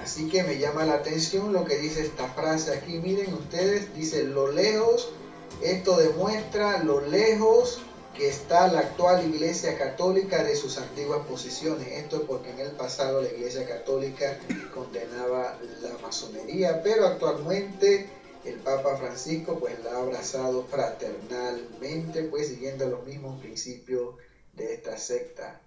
[0.02, 2.98] Así que me llama la atención lo que dice esta frase aquí.
[2.98, 5.08] Miren ustedes, dice lo lejos,
[5.62, 7.80] esto demuestra lo lejos
[8.14, 11.86] que está la actual Iglesia Católica de sus antiguas posiciones.
[11.88, 14.38] Esto es porque en el pasado la Iglesia Católica
[14.74, 18.17] condenaba la masonería, pero actualmente
[18.48, 24.16] el Papa Francisco pues la ha abrazado fraternalmente, pues siguiendo los mismos principios
[24.54, 25.61] de esta secta.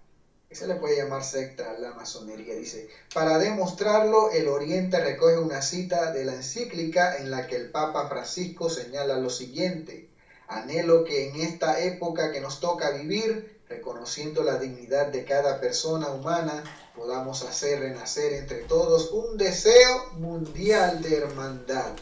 [0.50, 2.54] Se le puede llamar secta a la masonería.
[2.54, 7.70] Dice, para demostrarlo, el Oriente recoge una cita de la encíclica en la que el
[7.70, 10.10] Papa Francisco señala lo siguiente.
[10.48, 16.08] Anhelo que en esta época que nos toca vivir, reconociendo la dignidad de cada persona
[16.08, 16.62] humana,
[16.94, 21.94] podamos hacer renacer entre todos un deseo mundial de hermandad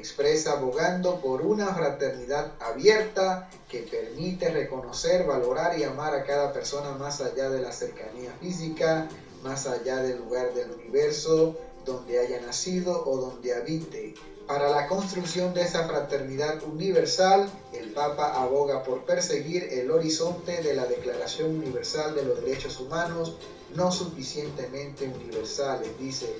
[0.00, 6.92] expresa abogando por una fraternidad abierta que permite reconocer, valorar y amar a cada persona
[6.92, 9.08] más allá de la cercanía física,
[9.44, 14.14] más allá del lugar del universo donde haya nacido o donde habite.
[14.46, 20.74] Para la construcción de esa fraternidad universal, el Papa aboga por perseguir el horizonte de
[20.74, 23.36] la Declaración Universal de los Derechos Humanos,
[23.76, 26.34] no suficientemente universales, dice.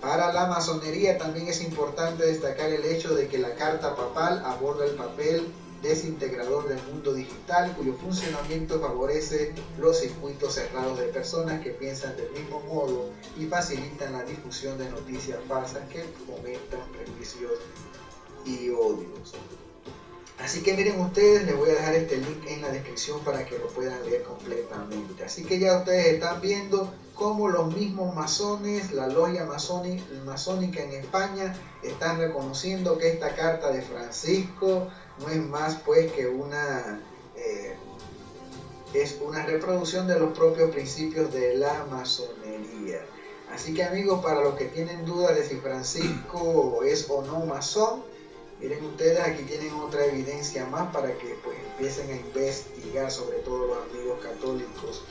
[0.00, 4.84] Para la masonería también es importante destacar el hecho de que la Carta Papal aborda
[4.84, 11.70] el papel desintegrador del mundo digital cuyo funcionamiento favorece los circuitos cerrados de personas que
[11.70, 17.52] piensan del mismo modo y facilitan la difusión de noticias falsas que fomentan prejuicios
[18.44, 19.34] y odios.
[20.40, 23.58] Así que miren ustedes, les voy a dejar este link en la descripción para que
[23.58, 25.24] lo puedan leer completamente.
[25.24, 31.54] Así que ya ustedes están viendo cómo los mismos masones, la logia masónica en España,
[31.82, 37.00] están reconociendo que esta carta de Francisco no es más pues que una
[37.34, 37.76] eh,
[38.94, 43.04] es una reproducción de los propios principios de la masonería.
[43.52, 48.02] Así que amigos, para los que tienen dudas de si Francisco es o no masón,
[48.60, 53.66] miren ustedes, aquí tienen otra evidencia más para que pues empiecen a investigar sobre todo
[53.66, 55.04] los amigos católicos.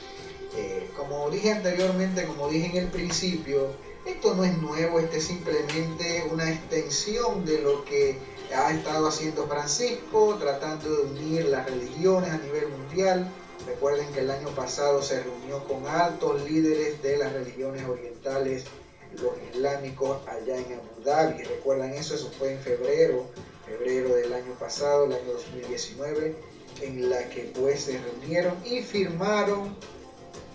[0.56, 3.68] Eh, como dije anteriormente, como dije en el principio,
[4.04, 8.16] esto no es nuevo, esto es simplemente una extensión de lo que
[8.54, 13.30] ha estado haciendo Francisco, tratando de unir las religiones a nivel mundial.
[13.66, 18.64] Recuerden que el año pasado se reunió con altos líderes de las religiones orientales,
[19.14, 21.42] los islámicos, allá en Abu Dhabi.
[21.42, 22.14] ¿Recuerdan eso?
[22.14, 23.26] Eso fue en febrero,
[23.66, 26.36] febrero del año pasado, el año 2019,
[26.82, 29.76] en la que pues se reunieron y firmaron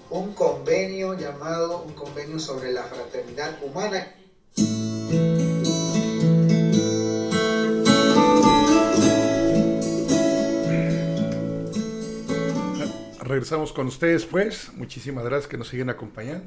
[0.09, 4.13] un convenio llamado un convenio sobre la fraternidad humana
[13.33, 14.71] regresamos con ustedes, pues.
[14.73, 16.45] Muchísimas gracias que nos siguen acompañando.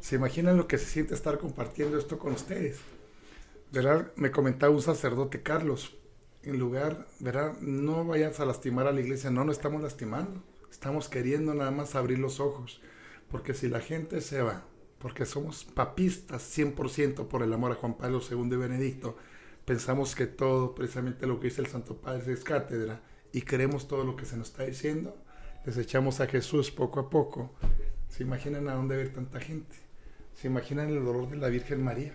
[0.00, 2.78] ¿Se imaginan lo que se siente estar compartiendo esto con ustedes?
[3.72, 4.12] ¿Verdad?
[4.16, 5.96] Me comentaba un sacerdote, Carlos,
[6.42, 7.58] en lugar, ¿verdad?
[7.60, 9.30] No vayas a lastimar a la iglesia.
[9.30, 10.42] No, no estamos lastimando.
[10.70, 12.80] Estamos queriendo nada más abrir los ojos.
[13.30, 14.64] Porque si la gente se va,
[14.98, 19.16] porque somos papistas 100% por el amor a Juan Pablo II de Benedicto,
[19.64, 23.00] pensamos que todo, precisamente lo que dice el Santo Padre, es cátedra
[23.32, 25.14] y creemos todo lo que se nos está diciendo
[25.66, 27.52] echamos a Jesús poco a poco,
[28.08, 29.76] se imaginan a dónde ver tanta gente,
[30.40, 32.14] se imaginan el dolor de la Virgen María.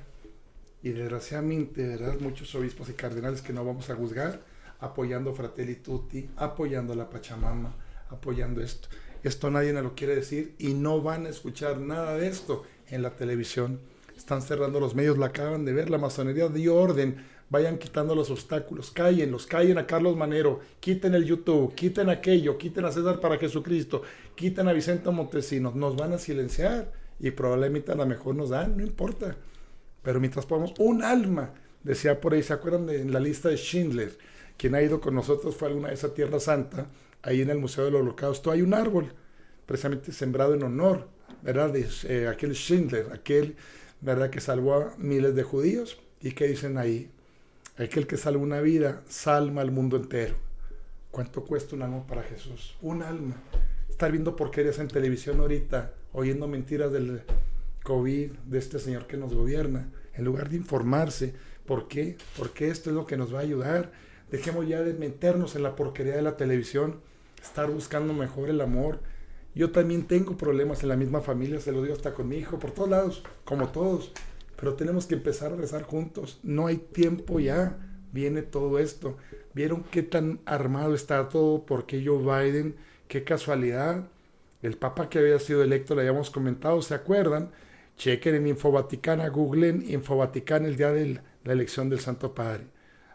[0.81, 2.15] Y desgraciadamente, ¿verdad?
[2.19, 4.41] Muchos obispos y cardenales que no vamos a juzgar,
[4.79, 7.75] apoyando Fratelli Tutti, apoyando la Pachamama,
[8.09, 8.87] apoyando esto.
[9.23, 13.03] Esto nadie nos lo quiere decir y no van a escuchar nada de esto en
[13.03, 13.79] la televisión.
[14.17, 18.31] Están cerrando los medios, la acaban de ver, la masonería dio orden vayan quitando los
[18.31, 18.91] obstáculos,
[19.29, 24.01] los callen a Carlos Manero, quiten el YouTube, quiten aquello, quiten a César para Jesucristo,
[24.33, 28.77] quiten a Vicente Montesinos, nos van a silenciar y probablemente a lo mejor nos dan,
[28.77, 29.35] no importa.
[30.01, 34.17] Pero mientras podamos, un alma, decía por ahí, ¿se acuerdan de la lista de Schindler?
[34.57, 36.87] Quien ha ido con nosotros fue alguna vez a Tierra Santa,
[37.21, 39.11] ahí en el Museo del Holocausto hay un árbol,
[39.65, 41.07] precisamente sembrado en honor,
[41.41, 41.71] ¿verdad?
[41.71, 43.55] De eh, aquel Schindler, aquel,
[44.01, 44.29] ¿verdad?
[44.29, 45.99] Que salvó a miles de judíos.
[46.21, 47.09] ¿Y qué dicen ahí?
[47.77, 50.35] Aquel que salva una vida, salva al mundo entero.
[51.11, 52.75] ¿Cuánto cuesta un alma para Jesús?
[52.81, 53.35] Un alma.
[53.89, 57.21] Estar viendo porquerías en televisión ahorita, oyendo mentiras del
[57.83, 61.33] COVID, de este señor que nos gobierna, en lugar de informarse.
[61.65, 62.17] ¿Por qué?
[62.37, 63.91] Porque esto es lo que nos va a ayudar.
[64.31, 67.01] Dejemos ya de meternos en la porquería de la televisión,
[67.41, 68.99] estar buscando mejor el amor.
[69.53, 72.59] Yo también tengo problemas en la misma familia, se lo digo hasta con mi hijo,
[72.59, 74.11] por todos lados, como todos
[74.55, 76.39] pero tenemos que empezar a rezar juntos.
[76.43, 77.77] No hay tiempo ya,
[78.11, 79.17] viene todo esto.
[79.53, 81.65] ¿Vieron qué tan armado está todo?
[81.65, 82.75] ¿Por qué Joe Biden?
[83.07, 84.07] Qué casualidad.
[84.65, 87.51] El papa que había sido electo, le habíamos comentado, ¿se acuerdan?
[87.97, 92.65] Chequen en Infovaticana, googlen Infovaticana el día de la elección del Santo Padre.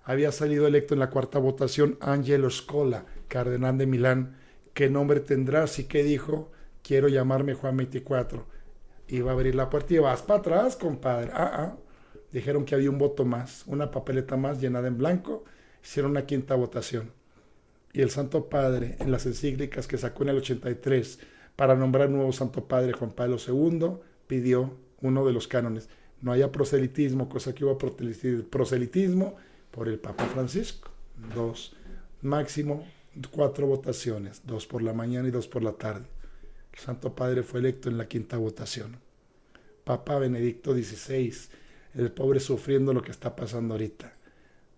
[0.05, 4.37] Había salido electo en la cuarta votación Angelo Scola, cardenal de Milán.
[4.75, 5.65] ¿Qué nombre tendrá?
[5.65, 6.53] Así que dijo,
[6.85, 8.47] quiero llamarme Juan 24
[9.09, 11.33] iba a abrir la puerta y vas para atrás, compadre.
[11.35, 11.77] Ah, ah.
[12.31, 15.43] Dijeron que había un voto más, una papeleta más llenada en blanco.
[15.83, 17.11] Hicieron una quinta votación.
[17.93, 21.19] Y el Santo Padre, en las encíclicas que sacó en el 83
[21.61, 25.91] para nombrar nuevo Santo Padre Juan Pablo II, pidió uno de los cánones.
[26.23, 29.37] No haya proselitismo, cosa que hubo proselitismo
[29.71, 30.91] por el Papa Francisco.
[31.35, 31.77] Dos,
[32.23, 32.87] máximo
[33.31, 36.07] cuatro votaciones, dos por la mañana y dos por la tarde.
[36.73, 38.97] El Santo Padre fue electo en la quinta votación.
[39.85, 41.35] Papa Benedicto XVI,
[41.95, 44.15] el pobre sufriendo lo que está pasando ahorita.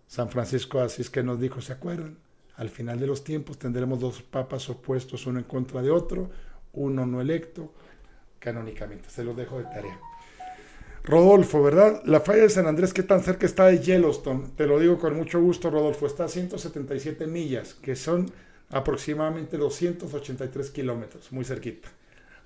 [0.08, 2.18] San Francisco Asís que nos dijo, ¿se acuerdan?
[2.56, 6.28] Al final de los tiempos tendremos dos papas opuestos uno en contra de otro,
[6.72, 7.72] uno no electo,
[8.38, 9.10] canónicamente.
[9.10, 9.98] Se los dejo de tarea.
[11.04, 12.02] Rodolfo, ¿verdad?
[12.04, 14.50] La falla de San Andrés, ¿qué tan cerca está de Yellowstone?
[14.56, 16.06] Te lo digo con mucho gusto, Rodolfo.
[16.06, 18.30] Está a 177 millas, que son
[18.70, 21.88] aproximadamente 283 kilómetros, muy cerquita.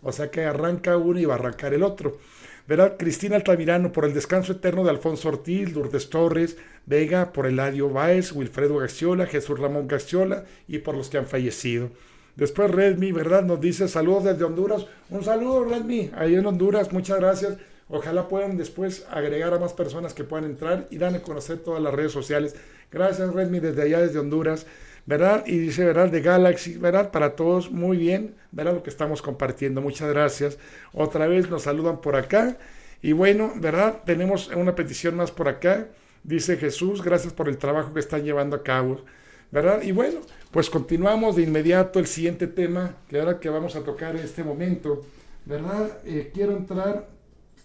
[0.02, 2.18] O sea que arranca uno y va a arrancar el otro.
[2.66, 2.96] ¿Verdad?
[2.98, 8.32] Cristina Altamirano por el descanso eterno de Alfonso Ortiz, Lourdes Torres, Vega por Eladio Báez,
[8.32, 11.90] Wilfredo Gaxiola, Jesús Ramón Gaxiola y por los que han fallecido.
[12.36, 13.42] Después Redmi, ¿verdad?
[13.42, 14.86] Nos dice saludos desde Honduras.
[15.10, 17.56] Un saludo, Redmi, ahí en Honduras, muchas gracias.
[17.88, 21.82] Ojalá puedan después agregar a más personas que puedan entrar y dan a conocer todas
[21.82, 22.54] las redes sociales.
[22.90, 24.66] Gracias, Redmi, desde allá, desde Honduras.
[25.06, 25.44] ¿verdad?
[25.46, 26.10] Y dice, ¿verdad?
[26.10, 27.10] De Galaxy, ¿verdad?
[27.12, 28.74] Para todos, muy bien, ¿verdad?
[28.74, 30.58] Lo que estamos compartiendo, muchas gracias.
[30.92, 32.58] Otra vez nos saludan por acá.
[33.02, 34.02] Y bueno, ¿verdad?
[34.04, 35.86] Tenemos una petición más por acá.
[36.24, 39.04] Dice Jesús, gracias por el trabajo que están llevando a cabo,
[39.50, 39.82] ¿verdad?
[39.82, 40.20] Y bueno,
[40.50, 44.44] pues continuamos de inmediato el siguiente tema que ahora que vamos a tocar en este
[44.44, 45.04] momento,
[45.44, 45.98] ¿verdad?
[46.04, 47.08] Eh, quiero entrar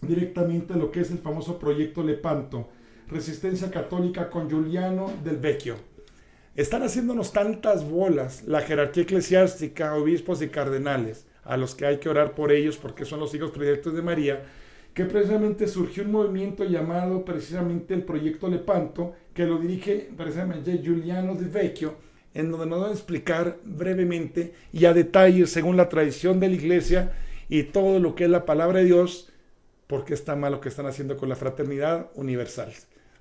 [0.02, 2.70] directamente a lo que es el famoso proyecto Lepanto,
[3.08, 5.76] Resistencia Católica con Giuliano del Vecchio.
[6.56, 12.10] Están haciéndonos tantas bolas la jerarquía eclesiástica, obispos y cardenales, a los que hay que
[12.10, 14.44] orar por ellos porque son los hijos predilectos de María,
[14.94, 21.36] que precisamente surgió un movimiento llamado precisamente el Proyecto Lepanto, que lo dirige precisamente Giuliano
[21.36, 21.96] Del Vecchio,
[22.34, 26.56] en donde nos van a explicar brevemente y a detalle, según la tradición de la
[26.56, 27.14] iglesia
[27.50, 29.32] y todo lo que es la palabra de Dios,
[29.88, 32.72] por qué está mal lo que están haciendo con la fraternidad universal.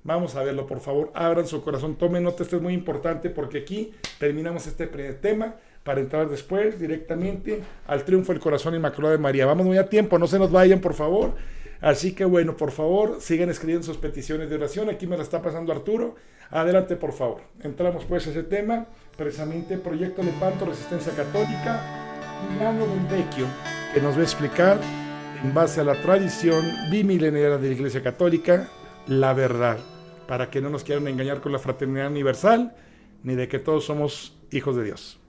[0.03, 1.11] Vamos a verlo, por favor.
[1.14, 5.57] Abran su corazón, tomen nota, esto es muy importante porque aquí terminamos este primer tema
[5.85, 9.47] para entrar después directamente al triunfo del corazón inmaculado de María.
[9.47, 11.35] Vamos muy a tiempo, no se nos vayan, por favor.
[11.81, 14.91] Así que bueno, por favor, sigan escribiendo sus peticiones de oración.
[14.91, 16.14] Aquí me la está pasando Arturo.
[16.51, 17.41] Adelante, por favor.
[17.62, 21.81] Entramos pues a ese tema, precisamente Proyecto Lepanto, Resistencia Católica,
[22.53, 23.47] Milano del Vecchio,
[23.95, 24.78] que nos va a explicar,
[25.43, 28.68] en base a la tradición bimilenaria de la Iglesia Católica,
[29.07, 29.78] la verdad,
[30.26, 32.74] para que no nos quieran engañar con la fraternidad universal,
[33.22, 35.20] ni de que todos somos hijos de Dios.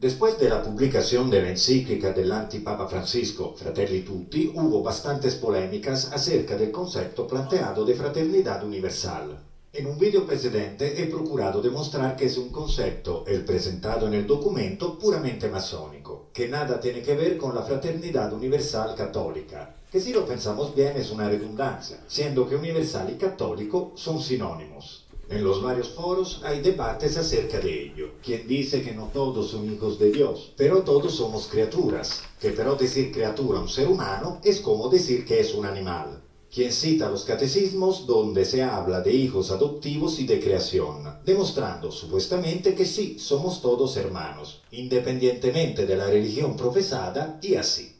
[0.00, 6.10] Después de la publicación de la encíclica del antipapa Francisco, Fratelli Tutti, hubo bastantes polémicas
[6.10, 9.38] acerca del concepto planteado de fraternidad universal.
[9.70, 14.26] En un video precedente he procurado demostrar que es un concepto, el presentado en el
[14.26, 20.14] documento, puramente masónico, que nada tiene que ver con la fraternidad universal católica, que si
[20.14, 24.99] lo pensamos bien es una redundancia, siendo que universal y católico son sinónimos.
[25.30, 28.14] En los varios foros hay debates acerca de ello.
[28.20, 32.74] Quien dice que no todos son hijos de Dios, pero todos somos criaturas, que pero
[32.74, 36.20] decir criatura a un ser humano es como decir que es un animal.
[36.52, 42.74] Quien cita los catecismos donde se habla de hijos adoptivos y de creación, demostrando supuestamente
[42.74, 47.99] que sí, somos todos hermanos, independientemente de la religión profesada y así.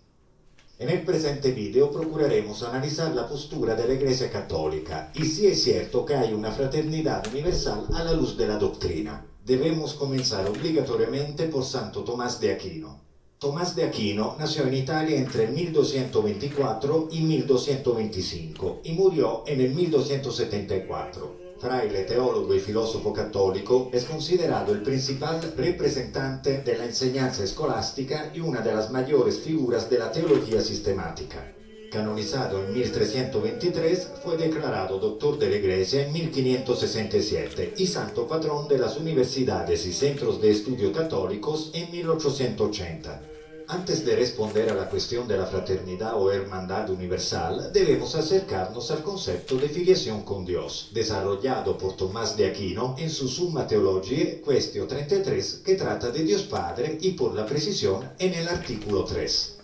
[0.80, 5.62] En el presente video procuraremos analizar la postura de la Iglesia Católica y si es
[5.62, 9.26] cierto que hay una fraternidad universal a la luz de la doctrina.
[9.44, 12.98] Debemos comenzar obligatoriamente por Santo Tomás de Aquino.
[13.38, 19.74] Tomás de Aquino nació en Italia entre el 1224 y 1225 y murió en el
[19.74, 28.32] 1274 fraile, teólogo y filósofo católico, es considerado el principal representante de la enseñanza escolástica
[28.34, 31.52] y una de las mayores figuras de la teología sistemática.
[31.92, 38.78] Canonizado en 1323, fue declarado doctor de la Iglesia en 1567 y santo patrón de
[38.78, 43.29] las universidades y centros de estudio católicos en 1880.
[43.72, 49.04] Antes de responder a la cuestión de la fraternidad o hermandad universal, debemos acercarnos al
[49.04, 54.88] concepto de filiación con Dios, desarrollado por Tomás de Aquino en su Summa Theologiae, Questio
[54.88, 59.59] 33, que trata de Dios Padre y por la precisión en el artículo 3.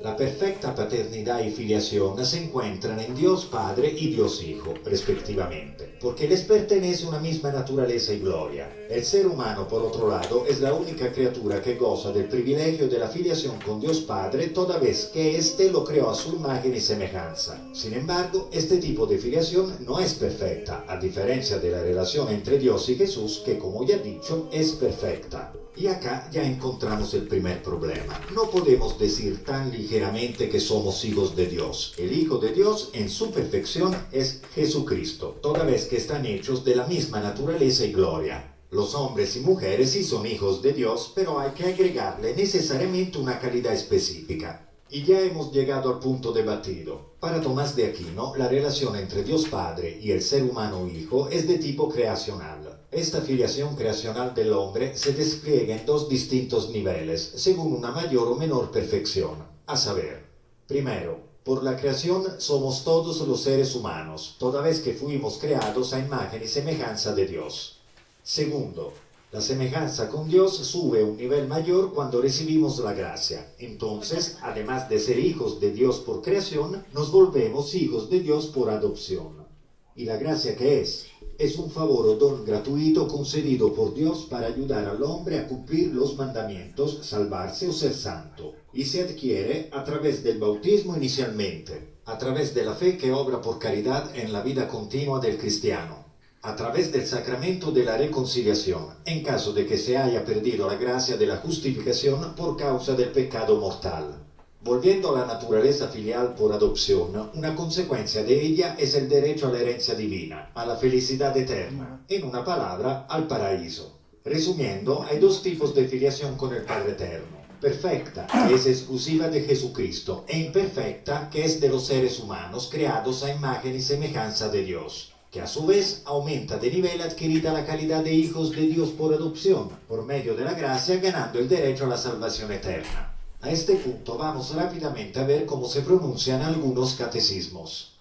[0.00, 6.28] La perfecta paternidad y filiación se encuentran en Dios Padre y Dios Hijo, respectivamente, porque
[6.28, 8.70] les pertenece una misma naturaleza y gloria.
[8.88, 12.98] El ser humano, por otro lado, es la única criatura que goza del privilegio de
[12.98, 16.80] la filiación con Dios Padre toda vez que éste lo creó a su imagen y
[16.80, 17.60] semejanza.
[17.72, 22.60] Sin embargo, este tipo de filiación no es perfecta, a diferencia de la relación entre
[22.60, 25.52] Dios y Jesús, que como ya he dicho, es perfecta.
[25.78, 28.20] Y acá ya encontramos el primer problema.
[28.34, 31.94] No podemos decir tan ligeramente que somos hijos de Dios.
[31.96, 36.74] El Hijo de Dios en su perfección es Jesucristo, toda vez que están hechos de
[36.74, 38.56] la misma naturaleza y gloria.
[38.72, 43.38] Los hombres y mujeres sí son hijos de Dios, pero hay que agregarle necesariamente una
[43.38, 44.68] calidad específica.
[44.90, 47.12] Y ya hemos llegado al punto debatido.
[47.20, 51.46] Para Tomás de Aquino, la relación entre Dios Padre y el ser humano Hijo es
[51.46, 52.77] de tipo creacional.
[52.90, 58.34] Esta filiación creacional del hombre se despliega en dos distintos niveles, según una mayor o
[58.34, 60.24] menor perfección, a saber,
[60.66, 65.98] primero, por la creación somos todos los seres humanos, toda vez que fuimos creados a
[65.98, 67.78] imagen y semejanza de Dios.
[68.22, 68.94] Segundo,
[69.32, 73.52] la semejanza con Dios sube un nivel mayor cuando recibimos la gracia.
[73.58, 78.70] Entonces, además de ser hijos de Dios por creación, nos volvemos hijos de Dios por
[78.70, 79.46] adopción.
[79.94, 81.06] ¿Y la gracia qué es?
[81.38, 85.94] Es un favor o don gratuito concedido por Dios para ayudar al hombre a cumplir
[85.94, 88.54] los mandamientos, salvarse o ser santo.
[88.72, 93.40] Y se adquiere a través del bautismo inicialmente, a través de la fe que obra
[93.40, 96.08] por caridad en la vida continua del cristiano
[96.42, 100.76] a través del sacramento de la reconciliación, en caso de que se haya perdido la
[100.76, 104.27] gracia de la justificación por causa del pecado mortal.
[104.60, 109.52] Volviendo a la naturaleza filial por adopción, una consecuencia de ella es el derecho a
[109.52, 114.00] la herencia divina, a la felicidad eterna, en una palabra, al paraíso.
[114.24, 117.38] Resumiendo, hay dos tipos de filiación con el Padre Eterno.
[117.60, 123.22] Perfecta, que es exclusiva de Jesucristo, e imperfecta, que es de los seres humanos creados
[123.22, 127.66] a imagen y semejanza de Dios que a su vez aumenta de nivel adquirida la
[127.66, 131.84] calidad de hijos de Dios por adopción, por medio de la gracia, ganando el derecho
[131.84, 133.07] a la salvación eterna.
[133.40, 137.92] A este punto vamos rápidamente a ver cómo se pronuncian algunos catecismos.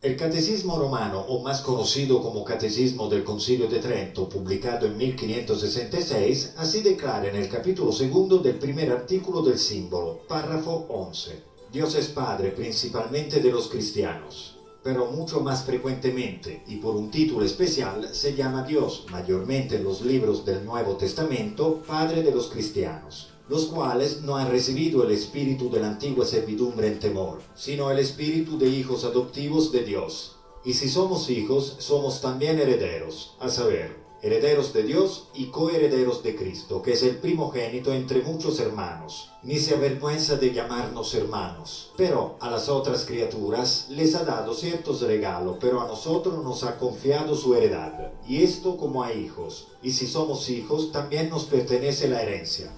[0.00, 6.54] El Catecismo Romano, o más conocido como Catecismo del Concilio de Trento, publicado en 1566,
[6.58, 11.42] así declara en el capítulo segundo del primer artículo del símbolo, párrafo 11.
[11.72, 17.42] Dios es Padre principalmente de los cristianos pero mucho más frecuentemente y por un título
[17.42, 23.33] especial se llama Dios, mayormente en los libros del Nuevo Testamento, Padre de los cristianos,
[23.48, 27.98] los cuales no han recibido el espíritu de la antigua servidumbre en temor, sino el
[27.98, 30.36] espíritu de hijos adoptivos de Dios.
[30.64, 36.34] Y si somos hijos, somos también herederos, a saber, herederos de Dios y coherederos de
[36.34, 39.30] Cristo, que es el primogénito entre muchos hermanos.
[39.42, 41.92] Ni se avergüenza de llamarnos hermanos.
[41.98, 46.78] Pero a las otras criaturas les ha dado ciertos regalos, pero a nosotros nos ha
[46.78, 48.12] confiado su heredad.
[48.26, 49.66] Y esto como a hijos.
[49.82, 52.72] Y si somos hijos, también nos pertenece la herencia.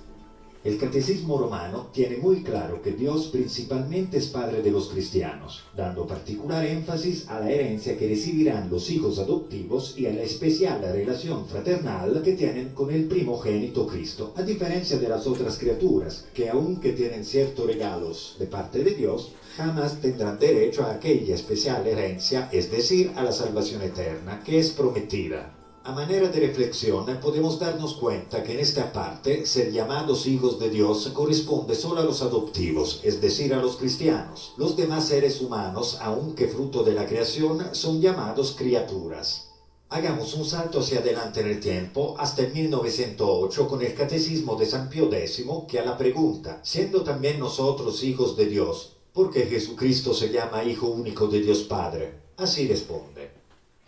[0.66, 6.08] El catecismo romano tiene muy claro que Dios principalmente es Padre de los cristianos, dando
[6.08, 11.46] particular énfasis a la herencia que recibirán los hijos adoptivos y a la especial relación
[11.46, 16.90] fraternal que tienen con el primogénito Cristo, a diferencia de las otras criaturas, que aunque
[16.94, 22.72] tienen ciertos regalos de parte de Dios, jamás tendrán derecho a aquella especial herencia, es
[22.72, 25.55] decir, a la salvación eterna, que es prometida.
[25.86, 30.68] A manera de reflexión, podemos darnos cuenta que en esta parte, ser llamados hijos de
[30.68, 34.52] Dios corresponde solo a los adoptivos, es decir, a los cristianos.
[34.56, 39.52] Los demás seres humanos, aunque fruto de la creación, son llamados criaturas.
[39.88, 44.66] Hagamos un salto hacia adelante en el tiempo, hasta el 1908, con el Catecismo de
[44.66, 49.46] San Pío X, que a la pregunta, siendo también nosotros hijos de Dios, ¿por qué
[49.46, 52.22] Jesucristo se llama Hijo único de Dios Padre?
[52.38, 53.35] Así responde.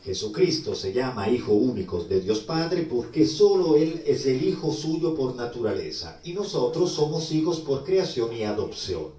[0.05, 5.15] Jesucristo se llama Hijo único de Dios Padre porque solo Él es el Hijo suyo
[5.15, 9.19] por naturaleza y nosotros somos hijos por creación y adopción.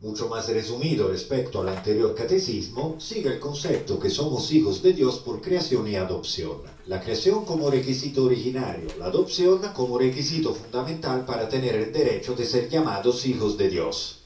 [0.00, 5.18] Mucho más resumido respecto al anterior catecismo, sigue el concepto que somos hijos de Dios
[5.18, 6.58] por creación y adopción.
[6.86, 12.44] La creación como requisito originario, la adopción como requisito fundamental para tener el derecho de
[12.44, 14.20] ser llamados hijos de Dios.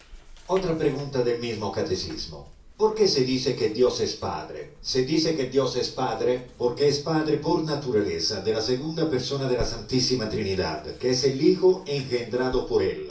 [0.47, 2.59] Otra pregunta del mismo catecismo.
[2.81, 4.70] ¿Por qué se dice que Dios es Padre?
[4.81, 9.47] Se dice que Dios es Padre porque es Padre por naturaleza de la segunda persona
[9.47, 13.09] de la Santísima Trinidad, que es el Hijo engendrado por Él.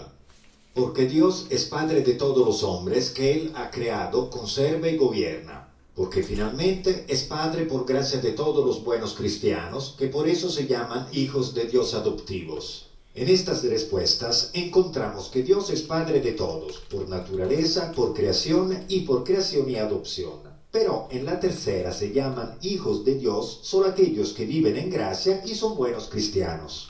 [0.74, 5.70] Porque Dios es Padre de todos los hombres que Él ha creado, conserva y gobierna.
[5.94, 10.66] Porque finalmente es Padre por gracia de todos los buenos cristianos, que por eso se
[10.66, 12.89] llaman hijos de Dios adoptivos.
[13.20, 19.02] En estas respuestas encontramos que Dios es Padre de todos, por naturaleza, por creación y
[19.02, 20.40] por creación y adopción.
[20.72, 25.44] Pero en la tercera se llaman hijos de Dios solo aquellos que viven en gracia
[25.46, 26.89] y son buenos cristianos.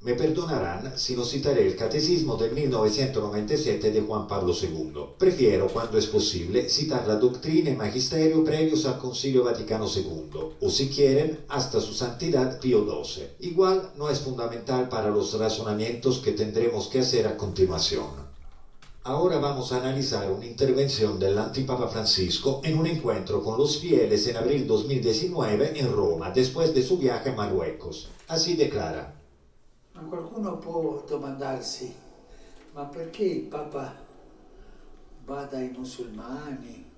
[0.00, 4.94] Me perdonarán si no citaré el Catecismo del 1997 de Juan Pablo II.
[5.18, 10.70] Prefiero, cuando es posible, citar la doctrina y magisterio previos al Concilio Vaticano II, o
[10.70, 13.24] si quieren, hasta su santidad Pío XII.
[13.40, 18.28] Igual no es fundamental para los razonamientos que tendremos que hacer a continuación.
[19.02, 24.28] Ahora vamos a analizar una intervención del antipapa Francisco en un encuentro con los fieles
[24.28, 28.10] en abril 2019 en Roma, después de su viaje a Marruecos.
[28.28, 29.17] Así declara.
[29.98, 31.92] Ma qualcuno può domandarsi,
[32.72, 33.96] ma perché il Papa
[35.24, 36.88] va dai musulmani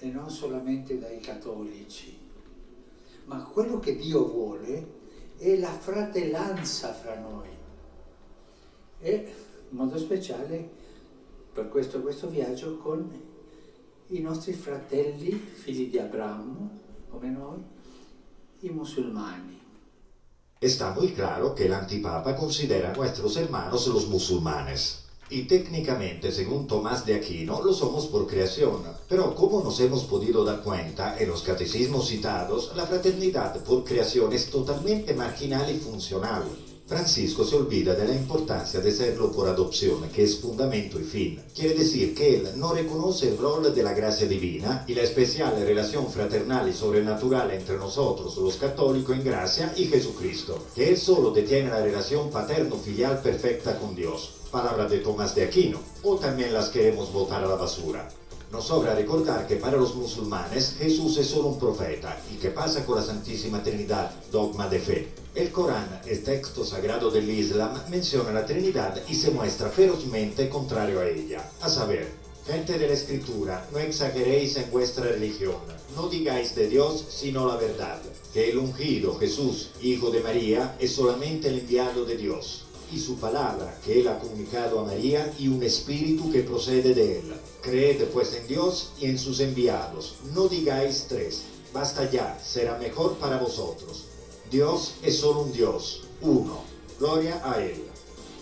[0.00, 2.18] e non solamente dai cattolici,
[3.26, 5.00] ma quello che Dio vuole
[5.36, 7.48] è la fratellanza fra noi.
[8.98, 9.32] E
[9.70, 10.68] in modo speciale
[11.52, 13.08] per questo, questo viaggio con
[14.08, 17.62] i nostri fratelli, figli di Abramo, come noi,
[18.60, 19.61] i musulmani.
[20.62, 24.98] Está muy claro que el antipapa considera a nuestros hermanos los musulmanes.
[25.28, 28.80] Y técnicamente, según Tomás de Aquino, lo somos por creación.
[29.08, 34.32] Pero como nos hemos podido dar cuenta en los catecismos citados, la fraternidad por creación
[34.32, 36.44] es totalmente marginal y funcional.
[36.86, 41.40] Francisco se olvida de la importancia de serlo por adopción, que es fundamento y fin.
[41.54, 45.54] Quiere decir que él no reconoce el rol de la gracia divina y la especial
[45.64, 51.30] relación fraternal y sobrenatural entre nosotros, los católicos en gracia, y Jesucristo, que él solo
[51.30, 54.34] detiene la relación paterno-filial perfecta con Dios.
[54.50, 58.08] Palabras de Tomás de Aquino, o también las queremos botar a la basura.
[58.52, 62.84] Nos sobra recordar que para los musulmanes Jesús es solo un profeta y que pasa
[62.84, 65.08] con la Santísima Trinidad, dogma de fe.
[65.34, 71.00] El Corán, el texto sagrado del Islam, menciona la Trinidad y se muestra ferozmente contrario
[71.00, 71.50] a ella.
[71.62, 72.06] A saber,
[72.46, 75.56] gente de la Escritura, no exageréis en vuestra religión,
[75.96, 78.02] no digáis de Dios sino la verdad,
[78.34, 83.16] que el ungido Jesús, hijo de María, es solamente el enviado de Dios y su
[83.16, 87.34] palabra que él ha comunicado a María y un espíritu que procede de él.
[87.62, 90.16] Creed pues en Dios y en sus enviados.
[90.34, 91.42] No digáis tres.
[91.72, 94.04] Basta ya, será mejor para vosotros.
[94.50, 96.60] Dios es solo un Dios, uno.
[96.98, 97.82] Gloria a Él.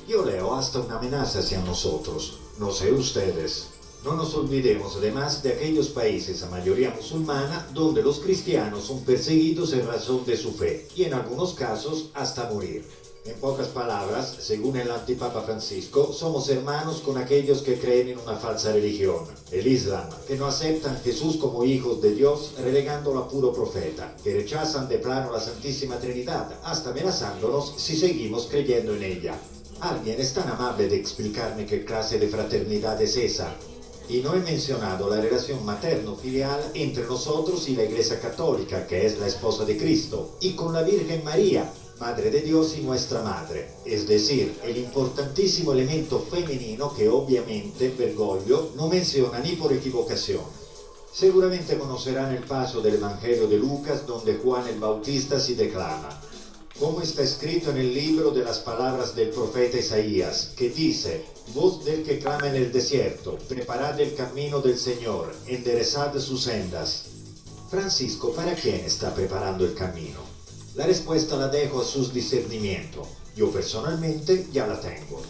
[0.08, 2.40] Yo leo hasta una amenaza hacia nosotros.
[2.58, 3.68] No sé ustedes.
[4.04, 9.72] No nos olvidemos además de aquellos países a mayoría musulmana donde los cristianos son perseguidos
[9.74, 12.84] en razón de su fe y en algunos casos hasta morir.
[13.26, 18.36] En pocas palabras, según el antipapa Francisco, somos hermanos con aquellos que creen en una
[18.36, 23.28] falsa religión, el Islam, que no aceptan a Jesús como hijos de Dios, relegándolo a
[23.28, 29.02] puro profeta, que rechazan de plano la Santísima Trinidad, hasta amenazándonos si seguimos creyendo en
[29.02, 29.34] ella.
[29.80, 33.54] Alguien es tan amable de explicarme qué clase de fraternidad es esa.
[34.08, 39.18] Y no he mencionado la relación materno-filial entre nosotros y la Iglesia Católica, que es
[39.18, 41.70] la esposa de Cristo, y con la Virgen María,
[42.00, 48.70] Madre de Dios y nuestra Madre, es decir, el importantísimo elemento femenino que obviamente Bergoglio
[48.74, 50.40] no menciona ni por equivocación.
[51.12, 56.08] Seguramente conocerán el paso del Evangelio de Lucas donde Juan el Bautista se declama,
[56.78, 61.84] como está escrito en el libro de las palabras del profeta Isaías, que dice, voz
[61.84, 67.04] del que clama en el desierto, preparad el camino del Señor, enderezad sus sendas.
[67.68, 70.29] Francisco, ¿para quién está preparando el camino?
[70.76, 73.08] La respuesta la dejo a sus discernimientos.
[73.34, 75.20] Yo personalmente ya la tengo.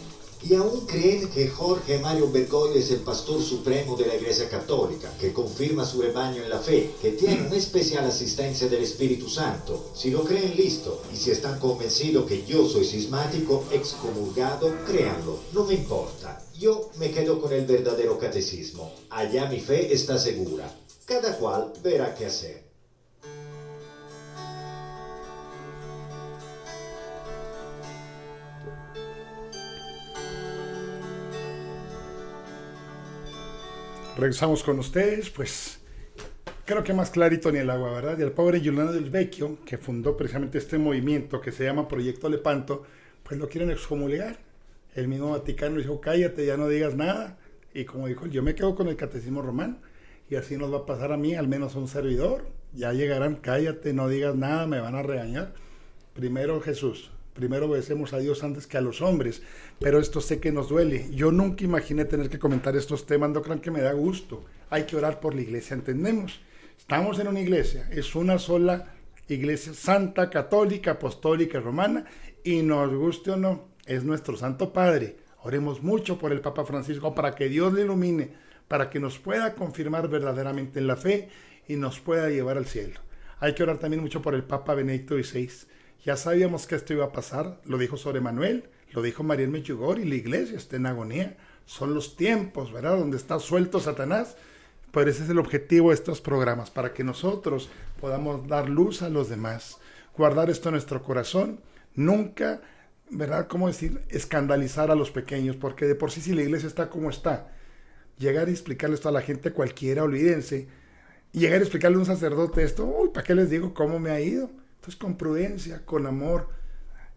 [0.43, 5.11] Y aún creen que Jorge Mario Bergoglio es el pastor supremo de la Iglesia Católica,
[5.19, 9.91] que confirma su rebaño en la fe, que tiene una especial asistencia del Espíritu Santo.
[9.95, 11.01] Si lo creen, listo.
[11.11, 16.43] Y si están convencidos que yo soy sismático, excomulgado, créanlo, no me importa.
[16.57, 18.91] Yo me quedo con el verdadero catecismo.
[19.09, 20.71] Allá mi fe está segura.
[21.05, 22.70] Cada cual verá qué hacer.
[34.21, 35.79] Regresamos con ustedes, pues
[36.65, 38.19] creo que más clarito ni el agua, ¿verdad?
[38.19, 42.29] Y el pobre Giuliano del Vecchio, que fundó precisamente este movimiento que se llama Proyecto
[42.29, 42.83] Lepanto,
[43.23, 44.37] pues lo quieren excomulgar.
[44.93, 47.39] El mismo Vaticano dijo, cállate, ya no digas nada.
[47.73, 49.79] Y como dijo, yo me quedo con el catecismo romano.
[50.29, 52.45] Y así nos va a pasar a mí, al menos a un servidor.
[52.73, 55.55] Ya llegarán, cállate, no digas nada, me van a regañar.
[56.13, 59.41] Primero Jesús, primero obedecemos a Dios antes que a los hombres,
[59.79, 61.09] pero esto sé que nos duele.
[61.11, 64.43] Yo nunca imaginé tener que comentar estos temas, no crean que me da gusto.
[64.69, 66.41] Hay que orar por la iglesia, entendemos.
[66.77, 68.93] Estamos en una iglesia, es una sola
[69.27, 72.05] iglesia santa, católica, apostólica, romana,
[72.43, 75.17] y nos guste o no, es nuestro Santo Padre.
[75.43, 78.31] Oremos mucho por el Papa Francisco para que Dios le ilumine,
[78.67, 81.29] para que nos pueda confirmar verdaderamente en la fe
[81.67, 82.99] y nos pueda llevar al cielo.
[83.39, 85.49] Hay que orar también mucho por el Papa Benedicto XVI
[86.03, 89.99] ya sabíamos que esto iba a pasar, lo dijo sobre Manuel, lo dijo María Mechugor
[89.99, 91.37] y la iglesia está en agonía.
[91.65, 92.97] Son los tiempos, ¿verdad?
[92.97, 94.35] Donde está suelto Satanás.
[94.91, 97.69] Pues ese es el objetivo de estos programas, para que nosotros
[98.01, 99.77] podamos dar luz a los demás,
[100.17, 101.61] guardar esto en nuestro corazón,
[101.95, 102.61] nunca,
[103.09, 103.47] ¿verdad?
[103.47, 104.01] ¿Cómo decir?
[104.09, 107.53] Escandalizar a los pequeños, porque de por sí si la iglesia está como está,
[108.17, 110.67] llegar y explicarle esto a la gente cualquiera, olvídense,
[111.31, 114.11] y llegar a explicarle a un sacerdote esto, uy, ¿para qué les digo cómo me
[114.11, 114.49] ha ido?
[114.81, 116.49] Entonces, con prudencia, con amor,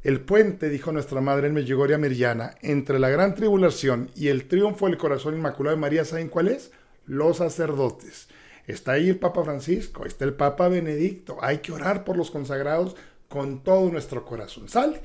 [0.03, 4.85] El puente, dijo nuestra madre en Medjugorje Meriana, entre la gran tribulación y el triunfo
[4.85, 6.73] del corazón inmaculado de María, ¿saben cuál es?
[7.07, 8.29] Los sacerdotes.
[8.67, 11.39] Está ahí el Papa Francisco, está el Papa Benedicto.
[11.41, 12.97] Hay que orar por los consagrados
[13.31, 14.69] con todo nuestro corazón.
[14.69, 15.01] ¿Sale?